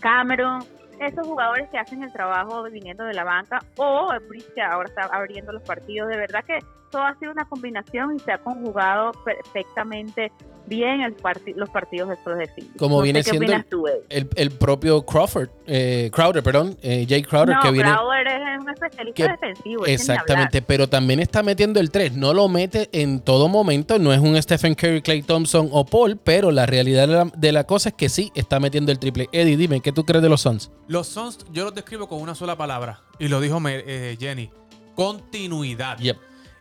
Cameron, 0.00 0.62
esos 1.00 1.26
jugadores 1.26 1.68
que 1.70 1.78
hacen 1.78 2.02
el 2.02 2.12
trabajo 2.12 2.62
viniendo 2.64 3.04
de 3.04 3.12
la 3.14 3.24
banca 3.24 3.58
o 3.76 4.08
Bridge 4.28 4.46
que 4.54 4.62
ahora 4.62 4.88
está 4.88 5.02
abriendo 5.12 5.52
los 5.52 5.62
partidos, 5.62 6.08
de 6.08 6.16
verdad 6.16 6.42
que 6.44 6.58
todo 6.90 7.02
ha 7.02 7.14
sido 7.18 7.32
una 7.32 7.44
combinación 7.46 8.14
y 8.16 8.18
se 8.20 8.32
ha 8.32 8.38
conjugado 8.38 9.12
perfectamente 9.24 10.30
bien 10.66 11.00
el 11.00 11.14
parti- 11.14 11.54
los 11.54 11.68
partidos 11.70 12.08
de 12.08 12.14
estos 12.14 12.38
de 12.38 12.46
Phoenix. 12.46 12.76
Como 12.78 12.96
No 12.98 13.02
viene 13.02 13.22
siendo 13.22 13.52
tú. 13.70 13.84
El, 14.08 14.28
el 14.36 14.50
propio 14.50 15.04
Crawford, 15.04 15.48
eh, 15.66 16.10
Crowder, 16.12 16.42
perdón, 16.42 16.76
eh, 16.82 17.06
Jay 17.08 17.22
Crowder, 17.22 17.56
no, 17.56 17.62
que 17.62 17.70
viene. 17.70 17.90
Crowder 17.90 18.26
es 18.26 18.60
un 18.62 18.70
especialista 18.70 19.14
que- 19.24 19.28
defensivo. 19.32 19.86
Exactamente, 19.86 20.62
pero 20.62 20.88
también 20.88 21.20
está 21.20 21.42
metiendo 21.42 21.80
el 21.80 21.90
3. 21.90 22.14
No 22.16 22.32
lo 22.34 22.48
mete 22.48 22.88
en 22.92 23.20
todo 23.20 23.48
momento. 23.48 23.98
No 23.98 24.12
es 24.12 24.20
un 24.20 24.40
Stephen 24.42 24.74
Curry, 24.74 25.02
Clay 25.02 25.22
Thompson 25.22 25.68
o 25.72 25.84
Paul, 25.86 26.18
pero 26.22 26.50
la 26.50 26.66
realidad 26.66 27.06
de 27.08 27.14
la, 27.14 27.24
de 27.36 27.52
la 27.52 27.64
cosa 27.64 27.90
es 27.90 27.94
que 27.94 28.08
sí 28.08 28.30
está 28.34 28.60
metiendo 28.60 28.92
el 28.92 28.98
triple. 28.98 29.28
Eddie, 29.32 29.56
dime, 29.56 29.80
¿qué 29.80 29.92
tú 29.92 30.04
crees 30.04 30.22
de 30.22 30.28
los 30.28 30.40
Suns? 30.42 30.70
Los 30.88 31.06
Suns 31.08 31.38
yo 31.52 31.64
los 31.64 31.74
describo 31.74 32.08
con 32.08 32.20
una 32.20 32.34
sola 32.34 32.56
palabra. 32.56 33.00
Y 33.18 33.28
lo 33.28 33.40
dijo 33.40 33.60
me- 33.60 33.82
eh, 33.86 34.16
Jenny. 34.18 34.50
Continuidad. 34.94 35.98
Yep. 35.98 36.16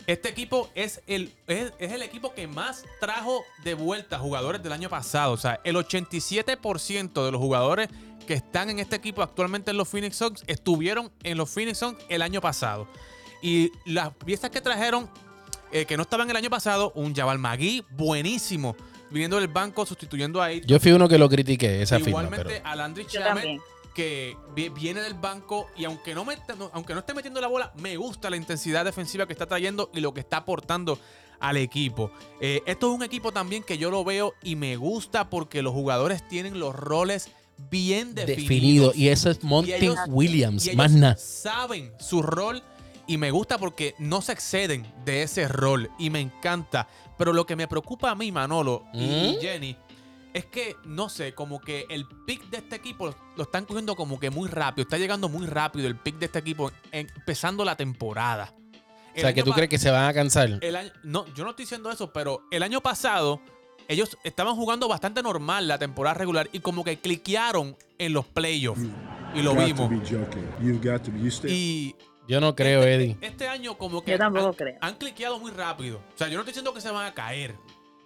Este 0.07 0.29
equipo 0.29 0.69
es 0.75 1.01
el, 1.07 1.33
es, 1.47 1.73
es 1.79 1.91
el 1.91 2.03
equipo 2.03 2.33
que 2.33 2.47
más 2.47 2.83
trajo 2.99 3.43
de 3.63 3.73
vuelta 3.73 4.19
jugadores 4.19 4.61
del 4.61 4.71
año 4.71 4.89
pasado. 4.89 5.33
O 5.33 5.37
sea, 5.37 5.59
el 5.63 5.75
87% 5.75 7.25
de 7.25 7.31
los 7.31 7.41
jugadores 7.41 7.89
que 8.25 8.33
están 8.33 8.69
en 8.69 8.79
este 8.79 8.95
equipo 8.95 9.21
actualmente 9.21 9.71
en 9.71 9.77
los 9.77 9.87
Phoenix 9.87 10.17
Suns 10.17 10.43
estuvieron 10.47 11.11
en 11.23 11.37
los 11.37 11.49
Phoenix 11.49 11.79
Suns 11.79 11.97
el 12.09 12.21
año 12.21 12.41
pasado. 12.41 12.87
Y 13.41 13.71
las 13.85 14.13
piezas 14.13 14.49
que 14.49 14.61
trajeron, 14.61 15.09
eh, 15.71 15.85
que 15.85 15.97
no 15.97 16.03
estaban 16.03 16.29
el 16.29 16.35
año 16.35 16.49
pasado, 16.49 16.91
un 16.95 17.15
Jabal 17.15 17.39
Magui 17.39 17.83
buenísimo, 17.91 18.75
viniendo 19.09 19.37
del 19.37 19.47
banco, 19.47 19.85
sustituyendo 19.85 20.41
a 20.41 20.45
Ayton. 20.45 20.67
Yo 20.67 20.79
fui 20.79 20.91
uno 20.91 21.07
que 21.07 21.17
lo 21.17 21.29
critiqué, 21.29 21.81
esa 21.81 21.97
firma. 21.97 22.09
Igualmente 22.09 22.45
Pero... 22.45 22.67
a 22.67 22.75
Landry 22.75 23.05
Shamet, 23.07 23.27
también. 23.27 23.61
Que 23.95 24.37
vi- 24.53 24.69
viene 24.69 25.01
del 25.01 25.15
banco 25.15 25.65
y 25.75 25.85
aunque 25.85 26.13
no, 26.13 26.23
me, 26.25 26.35
no- 26.59 26.69
aunque 26.73 26.93
no 26.93 26.99
esté 26.99 27.15
metiendo 27.15 27.41
la 27.41 27.47
bola, 27.47 27.73
me 27.77 27.97
gusta 27.97 28.29
la 28.29 28.35
intensidad 28.37 28.85
defensiva 28.85 29.25
que 29.25 29.33
está 29.33 29.47
trayendo 29.47 29.89
y 29.93 30.01
lo 30.01 30.13
que 30.13 30.19
está 30.19 30.37
aportando 30.37 30.99
al 31.39 31.57
equipo. 31.57 32.11
Eh, 32.39 32.61
esto 32.67 32.89
es 32.91 32.95
un 32.95 33.03
equipo 33.03 33.31
también 33.31 33.63
que 33.63 33.77
yo 33.79 33.89
lo 33.89 34.03
veo 34.03 34.33
y 34.43 34.55
me 34.55 34.75
gusta 34.75 35.29
porque 35.29 35.61
los 35.63 35.73
jugadores 35.73 36.27
tienen 36.27 36.59
los 36.59 36.75
roles 36.75 37.29
bien 37.71 38.13
definidos. 38.13 38.37
Definido. 38.49 38.91
Y 38.95 39.07
eso 39.09 39.29
es 39.31 39.43
Monty 39.43 39.71
Williams, 40.09 40.67
y 40.67 40.75
más 40.75 40.91
nada. 40.91 41.15
saben 41.17 41.91
su 41.99 42.21
rol 42.21 42.61
y 43.07 43.17
me 43.17 43.31
gusta 43.31 43.57
porque 43.57 43.95
no 43.97 44.21
se 44.21 44.33
exceden 44.33 44.85
de 45.05 45.23
ese 45.23 45.47
rol 45.47 45.89
y 45.97 46.09
me 46.09 46.19
encanta. 46.19 46.87
Pero 47.17 47.31
lo 47.31 47.45
que 47.45 47.55
me 47.55 47.67
preocupa 47.67 48.11
a 48.11 48.15
mí, 48.15 48.29
Manolo 48.31 48.83
y, 48.93 49.03
y 49.05 49.37
¿Mm? 49.37 49.41
Jenny, 49.41 49.77
es 50.35 50.45
que, 50.45 50.75
no 50.83 51.09
sé, 51.09 51.33
como 51.33 51.59
que 51.61 51.85
el 51.89 52.05
pick 52.27 52.49
de 52.49 52.57
este 52.57 52.75
equipo 52.75 53.15
lo 53.37 53.43
están 53.43 53.65
cogiendo 53.65 53.95
como 53.95 54.19
que 54.19 54.29
muy 54.29 54.49
rápido. 54.49 54.83
Está 54.83 54.97
llegando 54.97 55.29
muy 55.29 55.47
rápido 55.47 55.87
el 55.87 55.95
pick 55.95 56.17
de 56.19 56.25
este 56.27 56.39
equipo 56.39 56.71
en- 56.91 57.07
empezando 57.15 57.63
la 57.65 57.75
temporada. 57.75 58.53
O 59.15 59.19
sea, 59.19 59.33
que 59.33 59.43
tú 59.43 59.53
crees 59.53 59.69
que 59.69 59.77
se 59.79 59.89
van 59.89 60.09
a 60.09 60.13
cansar. 60.13 60.59
El 60.61 60.75
año, 60.75 60.91
no, 61.03 61.25
yo 61.33 61.45
no 61.45 61.51
estoy 61.51 61.63
diciendo 61.63 61.89
eso, 61.89 62.11
pero 62.11 62.43
el 62.51 62.63
año 62.63 62.81
pasado 62.81 63.39
ellos 63.87 64.17
estaban 64.25 64.55
jugando 64.55 64.87
bastante 64.89 65.23
normal 65.23 65.67
la 65.69 65.77
temporada 65.77 66.15
regular 66.15 66.49
y 66.51 66.59
como 66.59 66.83
que 66.83 66.99
cliquearon 66.99 67.77
en 67.97 68.11
los 68.13 68.25
playoffs. 68.25 68.81
Y 69.33 69.41
lo 69.41 69.51
got 69.55 69.59
to 69.61 69.65
vimos. 69.67 69.89
be 69.89 69.97
joking. 69.99 70.45
You 70.61 70.73
got 70.83 71.01
to 71.03 71.11
be. 71.11 71.19
You 71.21 71.27
stay. 71.29 71.51
Y 71.53 71.95
Yo 72.27 72.41
no 72.41 72.55
creo, 72.55 72.83
Eddie. 72.83 73.17
este 73.21 73.47
año 73.47 73.77
como 73.77 74.03
que 74.03 74.11
Yo 74.11 74.17
tampoco 74.17 74.47
han, 74.47 74.53
creo. 74.53 74.77
han 74.81 74.95
cliqueado 74.95 75.39
muy 75.39 75.51
rápido. 75.51 75.99
O 76.13 76.17
sea, 76.17 76.27
yo 76.27 76.33
no 76.33 76.39
estoy 76.41 76.51
diciendo 76.51 76.73
que 76.73 76.81
se 76.81 76.91
van 76.91 77.05
a 77.05 77.13
caer. 77.13 77.55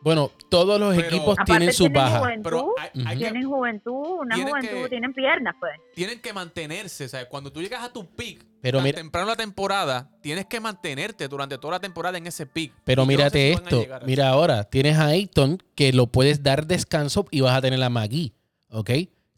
Bueno, 0.01 0.31
todos 0.49 0.79
los 0.79 0.95
Pero- 0.95 1.07
equipos 1.07 1.37
tienen 1.45 1.73
su 1.73 1.83
tienen 1.83 2.01
baja. 2.01 2.19
juventud, 2.19 2.43
Pero 2.43 2.73
hay, 2.79 2.89
hay 3.05 3.17
que- 3.17 3.23
tienen 3.25 3.47
juventud, 3.49 3.91
una 4.21 4.35
tienen 4.35 4.53
juventud, 4.53 4.83
que- 4.83 4.89
tienen 4.89 5.13
piernas, 5.13 5.55
pues. 5.59 5.71
tienen 5.95 6.21
que 6.21 6.31
mantenerse. 6.33 7.05
O 7.05 7.09
sea, 7.09 7.27
cuando 7.27 7.51
tú 7.51 7.61
llegas 7.61 7.83
a 7.83 7.91
tu 7.91 8.05
pick 8.05 8.45
Pero 8.61 8.81
mira- 8.81 8.97
temprano 8.97 9.27
la 9.27 9.35
temporada, 9.35 10.09
tienes 10.21 10.45
que 10.45 10.59
mantenerte 10.59 11.27
durante 11.27 11.57
toda 11.57 11.73
la 11.73 11.79
temporada 11.79 12.17
en 12.17 12.27
ese 12.27 12.45
pick. 12.45 12.73
Pero 12.85 13.01
no 13.03 13.05
sé 13.05 13.17
mírate 13.17 13.47
si 13.49 13.53
esto. 13.53 13.85
Mira 14.05 14.29
ahora, 14.29 14.63
tienes 14.63 14.97
a 14.97 15.07
Ayton 15.07 15.61
que 15.75 15.91
lo 15.93 16.07
puedes 16.07 16.43
dar 16.43 16.65
descanso 16.65 17.25
y 17.31 17.41
vas 17.41 17.55
a 17.57 17.61
tener 17.61 17.81
a 17.83 17.89
Magui, 17.89 18.33
¿ok? 18.71 18.91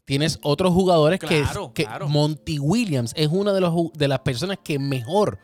Tienes 0.04 0.38
otros 0.42 0.72
jugadores 0.72 1.20
Claro, 1.20 1.68
que, 1.72 1.82
que 1.82 1.84
claro. 1.88 2.08
Monty 2.08 2.58
Williams 2.58 3.12
es 3.16 3.28
una 3.28 3.52
de, 3.52 3.60
los, 3.60 3.72
de 3.94 4.08
las 4.08 4.18
personas 4.20 4.58
que 4.62 4.78
mejor 4.78 5.38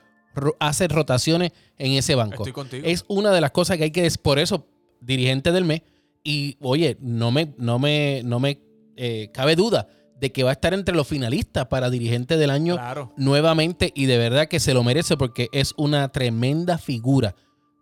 hace 0.60 0.86
rotaciones 0.88 1.52
en 1.78 1.92
ese 1.92 2.14
banco. 2.14 2.34
Estoy 2.42 2.52
contigo. 2.52 2.86
Es 2.86 3.04
una 3.08 3.30
de 3.32 3.40
las 3.40 3.50
cosas 3.50 3.76
que 3.76 3.84
hay 3.84 3.90
que 3.90 4.08
por 4.22 4.38
eso 4.38 4.66
dirigente 5.00 5.52
del 5.52 5.64
mes 5.64 5.82
y 6.24 6.56
oye, 6.60 6.96
no 7.00 7.30
me 7.30 7.54
no 7.58 7.78
me 7.78 8.22
no 8.24 8.40
me 8.40 8.60
eh, 8.96 9.30
cabe 9.32 9.56
duda 9.56 9.88
de 10.20 10.32
que 10.32 10.42
va 10.42 10.50
a 10.50 10.52
estar 10.54 10.74
entre 10.74 10.94
los 10.96 11.06
finalistas 11.06 11.66
para 11.66 11.90
dirigente 11.90 12.36
del 12.36 12.50
año 12.50 12.74
Claro. 12.74 13.12
nuevamente 13.16 13.92
y 13.94 14.06
de 14.06 14.18
verdad 14.18 14.48
que 14.48 14.58
se 14.58 14.74
lo 14.74 14.82
merece 14.82 15.16
porque 15.16 15.48
es 15.52 15.74
una 15.76 16.08
tremenda 16.08 16.76
figura. 16.78 17.36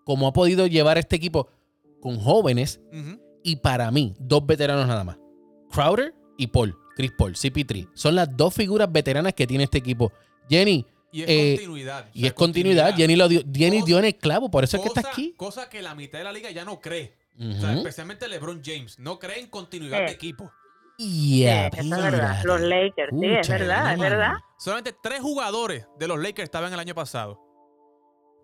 Como 0.04 0.26
ha 0.28 0.32
podido 0.32 0.66
llevar 0.66 0.98
este 0.98 1.16
equipo 1.16 1.48
con 2.00 2.18
jóvenes 2.20 2.80
y 3.42 3.56
para 3.56 3.90
mí, 3.90 4.14
dos 4.18 4.44
veteranos 4.46 4.86
nada 4.86 5.02
más. 5.02 5.16
Crowder 5.70 6.14
y 6.36 6.46
Paul, 6.48 6.76
Chris 6.94 7.10
Paul, 7.16 7.34
CP3. 7.34 7.88
Son 7.94 8.14
las 8.14 8.36
dos 8.36 8.52
figuras 8.54 8.92
veteranas 8.92 9.32
que 9.32 9.46
tiene 9.46 9.64
este 9.64 9.78
equipo. 9.78 10.12
Jenny, 10.48 10.84
Y 11.16 11.22
es 11.22 11.28
Eh, 11.30 11.54
continuidad. 11.56 12.04
o 12.06 12.10
y 12.12 12.20
sea, 12.20 12.28
es 12.28 12.34
continuidad. 12.34 12.94
Jenny, 12.94 13.16
lo 13.16 13.26
dio, 13.28 13.40
Jenny 13.52 13.76
Cosa- 13.78 13.86
dio 13.86 13.98
en 14.00 14.04
el 14.04 14.16
clavo, 14.16 14.50
por 14.50 14.64
eso 14.64 14.76
es 14.76 14.82
que 14.82 14.88
está 14.88 15.00
aquí. 15.08 15.34
Cosa 15.36 15.68
que 15.70 15.80
la 15.80 15.94
mitad 15.94 16.18
de 16.18 16.24
la 16.24 16.32
liga 16.32 16.50
ya 16.50 16.64
no 16.66 16.78
cree. 16.80 17.16
O 17.40 17.44
Ujú. 17.44 17.60
sea, 17.60 17.72
especialmente 17.74 18.28
LeBron 18.28 18.60
James. 18.62 18.98
No 18.98 19.18
cree 19.18 19.40
en 19.40 19.46
continuidad 19.48 20.00
de 20.04 20.12
equipo. 20.12 20.50
Yeah, 20.98 21.70
Sí, 21.72 21.80
eso 21.80 21.94
es 21.96 22.02
verdad. 22.02 22.42
Los 22.44 22.60
Lakers, 22.60 23.10
sí, 23.18 23.26
es 23.26 23.48
verdad, 23.48 23.92
es 23.94 23.98
verdad. 23.98 24.32
Solamente 24.58 24.94
tres 25.02 25.20
jugadores 25.20 25.86
de 25.98 26.08
los 26.08 26.18
Lakers 26.18 26.44
estaban 26.44 26.72
el 26.72 26.78
año 26.78 26.94
pasado. 26.94 27.40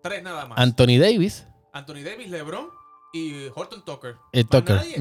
Tres 0.01 0.21
nada 0.23 0.45
más. 0.47 0.57
Anthony 0.59 0.97
Davis, 0.99 1.47
Anthony 1.73 2.01
Davis, 2.03 2.29
LeBron 2.29 2.69
y 3.13 3.47
Horton 3.55 3.85
Tucker. 3.85 4.15
el 4.31 4.43
Más 4.45 4.49
Tucker. 4.51 4.75
nadie. 4.77 4.97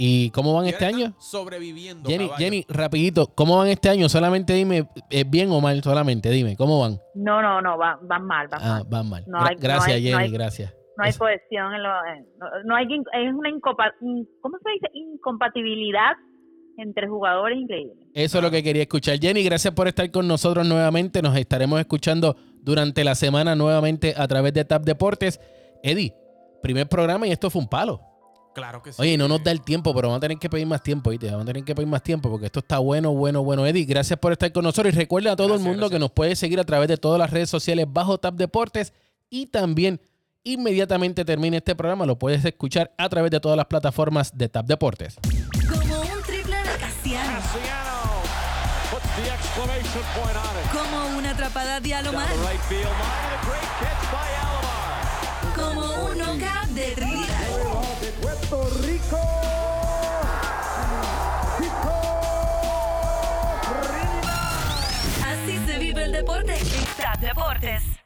¿Y 0.00 0.30
cómo 0.30 0.54
van 0.54 0.66
Y 0.66 0.68
este 0.68 0.86
año? 0.86 1.12
Sobreviviendo. 1.18 2.08
Jenny, 2.08 2.26
caballo. 2.26 2.38
Jenny, 2.44 2.64
rapidito, 2.68 3.26
¿cómo 3.34 3.58
van 3.58 3.66
este 3.66 3.88
año? 3.88 4.08
Solamente 4.08 4.52
dime, 4.52 4.88
¿es 5.10 5.28
bien 5.28 5.50
o 5.50 5.60
mal? 5.60 5.82
Solamente 5.82 6.30
dime, 6.30 6.56
¿cómo 6.56 6.78
van? 6.78 7.00
No, 7.16 7.42
no, 7.42 7.60
no, 7.60 7.76
van, 7.76 8.06
van 8.06 8.24
mal, 8.24 8.46
van 8.46 8.60
Ah, 8.62 8.68
mal. 8.68 8.84
van 8.88 9.08
mal. 9.10 9.24
No 9.26 9.38
Gra- 9.38 9.48
hay- 9.48 9.56
no 9.56 9.60
gracias, 9.60 9.96
hay- 9.96 10.02
Jenny, 10.02 10.12
no 10.12 10.18
hay- 10.18 10.30
gracias. 10.30 10.72
no 10.96 11.02
hay 11.04 11.10
Es- 11.10 11.18
cohesión, 11.18 11.74
en 11.74 11.82
lo- 11.82 12.06
en- 12.14 12.26
no, 12.38 12.46
no 12.64 12.76
hay, 12.76 12.84
es 12.86 13.34
una 13.34 13.50
incopa- 13.50 13.92
¿cómo 14.40 14.56
se 14.62 14.70
dice? 14.70 14.86
incompatibilidad 14.94 16.12
entre 16.76 17.08
jugadores 17.08 17.58
increíble. 17.58 18.06
Eso 18.14 18.38
es 18.38 18.44
lo 18.44 18.50
que 18.52 18.62
quería 18.62 18.82
escuchar. 18.82 19.18
Jenny, 19.18 19.42
gracias 19.42 19.74
por 19.74 19.88
estar 19.88 20.08
con 20.12 20.28
nosotros 20.28 20.64
nuevamente. 20.66 21.22
Nos 21.22 21.36
estaremos 21.36 21.80
escuchando 21.80 22.36
durante 22.62 23.02
la 23.02 23.16
semana 23.16 23.56
nuevamente 23.56 24.14
a 24.16 24.28
través 24.28 24.52
de 24.54 24.64
Tap 24.64 24.84
Deportes. 24.84 25.40
Eddie, 25.82 26.14
primer 26.62 26.88
programa 26.88 27.26
y 27.26 27.32
esto 27.32 27.50
fue 27.50 27.62
un 27.62 27.68
palo. 27.68 28.00
Claro 28.58 28.82
que 28.82 28.92
sí. 28.92 29.00
Oye, 29.00 29.16
no 29.16 29.28
nos 29.28 29.42
da 29.42 29.52
el 29.52 29.60
tiempo, 29.62 29.94
pero 29.94 30.08
vamos 30.08 30.18
a 30.18 30.20
tener 30.20 30.38
que 30.38 30.50
pedir 30.50 30.66
más 30.66 30.82
tiempo, 30.82 31.10
¿viste? 31.10 31.26
Vamos 31.26 31.42
a 31.42 31.46
tener 31.46 31.64
que 31.64 31.74
pedir 31.74 31.88
más 31.88 32.02
tiempo 32.02 32.28
porque 32.28 32.46
esto 32.46 32.58
está 32.58 32.78
bueno, 32.78 33.12
bueno, 33.12 33.42
bueno. 33.44 33.64
Eddie, 33.66 33.84
gracias 33.84 34.18
por 34.18 34.32
estar 34.32 34.50
con 34.52 34.64
nosotros 34.64 34.92
y 34.92 34.96
recuerda 34.96 35.32
a 35.32 35.36
todo 35.36 35.48
Gracias, 35.48 35.64
el 35.64 35.70
mundo 35.70 35.82
gracias. 35.86 35.96
que 35.96 36.00
nos 36.00 36.10
puede 36.10 36.34
seguir 36.36 36.58
a 36.58 36.64
través 36.64 36.88
de 36.88 36.96
todas 36.96 37.18
las 37.18 37.30
redes 37.30 37.48
sociales 37.48 37.86
bajo 37.88 38.18
Tap 38.18 38.34
Deportes 38.34 38.92
y 39.30 39.46
también 39.46 40.00
inmediatamente 40.42 41.24
termine 41.24 41.58
este 41.58 41.74
programa 41.76 42.06
lo 42.06 42.18
puedes 42.18 42.44
escuchar 42.44 42.92
a 42.98 43.08
través 43.08 43.30
de 43.30 43.38
todas 43.40 43.56
las 43.56 43.66
plataformas 43.66 44.36
de 44.36 44.48
Tap 44.48 44.66
Deportes. 44.66 45.16
Como 45.70 46.00
un 46.00 46.22
triple 46.26 46.56
de 46.56 46.78
Casiano. 46.80 47.38
Como 50.72 51.18
una 51.18 51.30
atrapada 51.30 51.80
de 51.80 51.94
Alomar. 51.94 52.28
Como 55.68 55.82
un 55.82 56.18
knockout 56.18 56.68
de 56.70 56.92
Trinidad. 56.92 57.28
Así 65.26 65.58
se 65.66 65.78
vive 65.78 66.04
el 66.04 66.12
deporte 66.12 66.54
en 66.56 66.84
Tap 66.96 67.20
Deportes. 67.20 67.97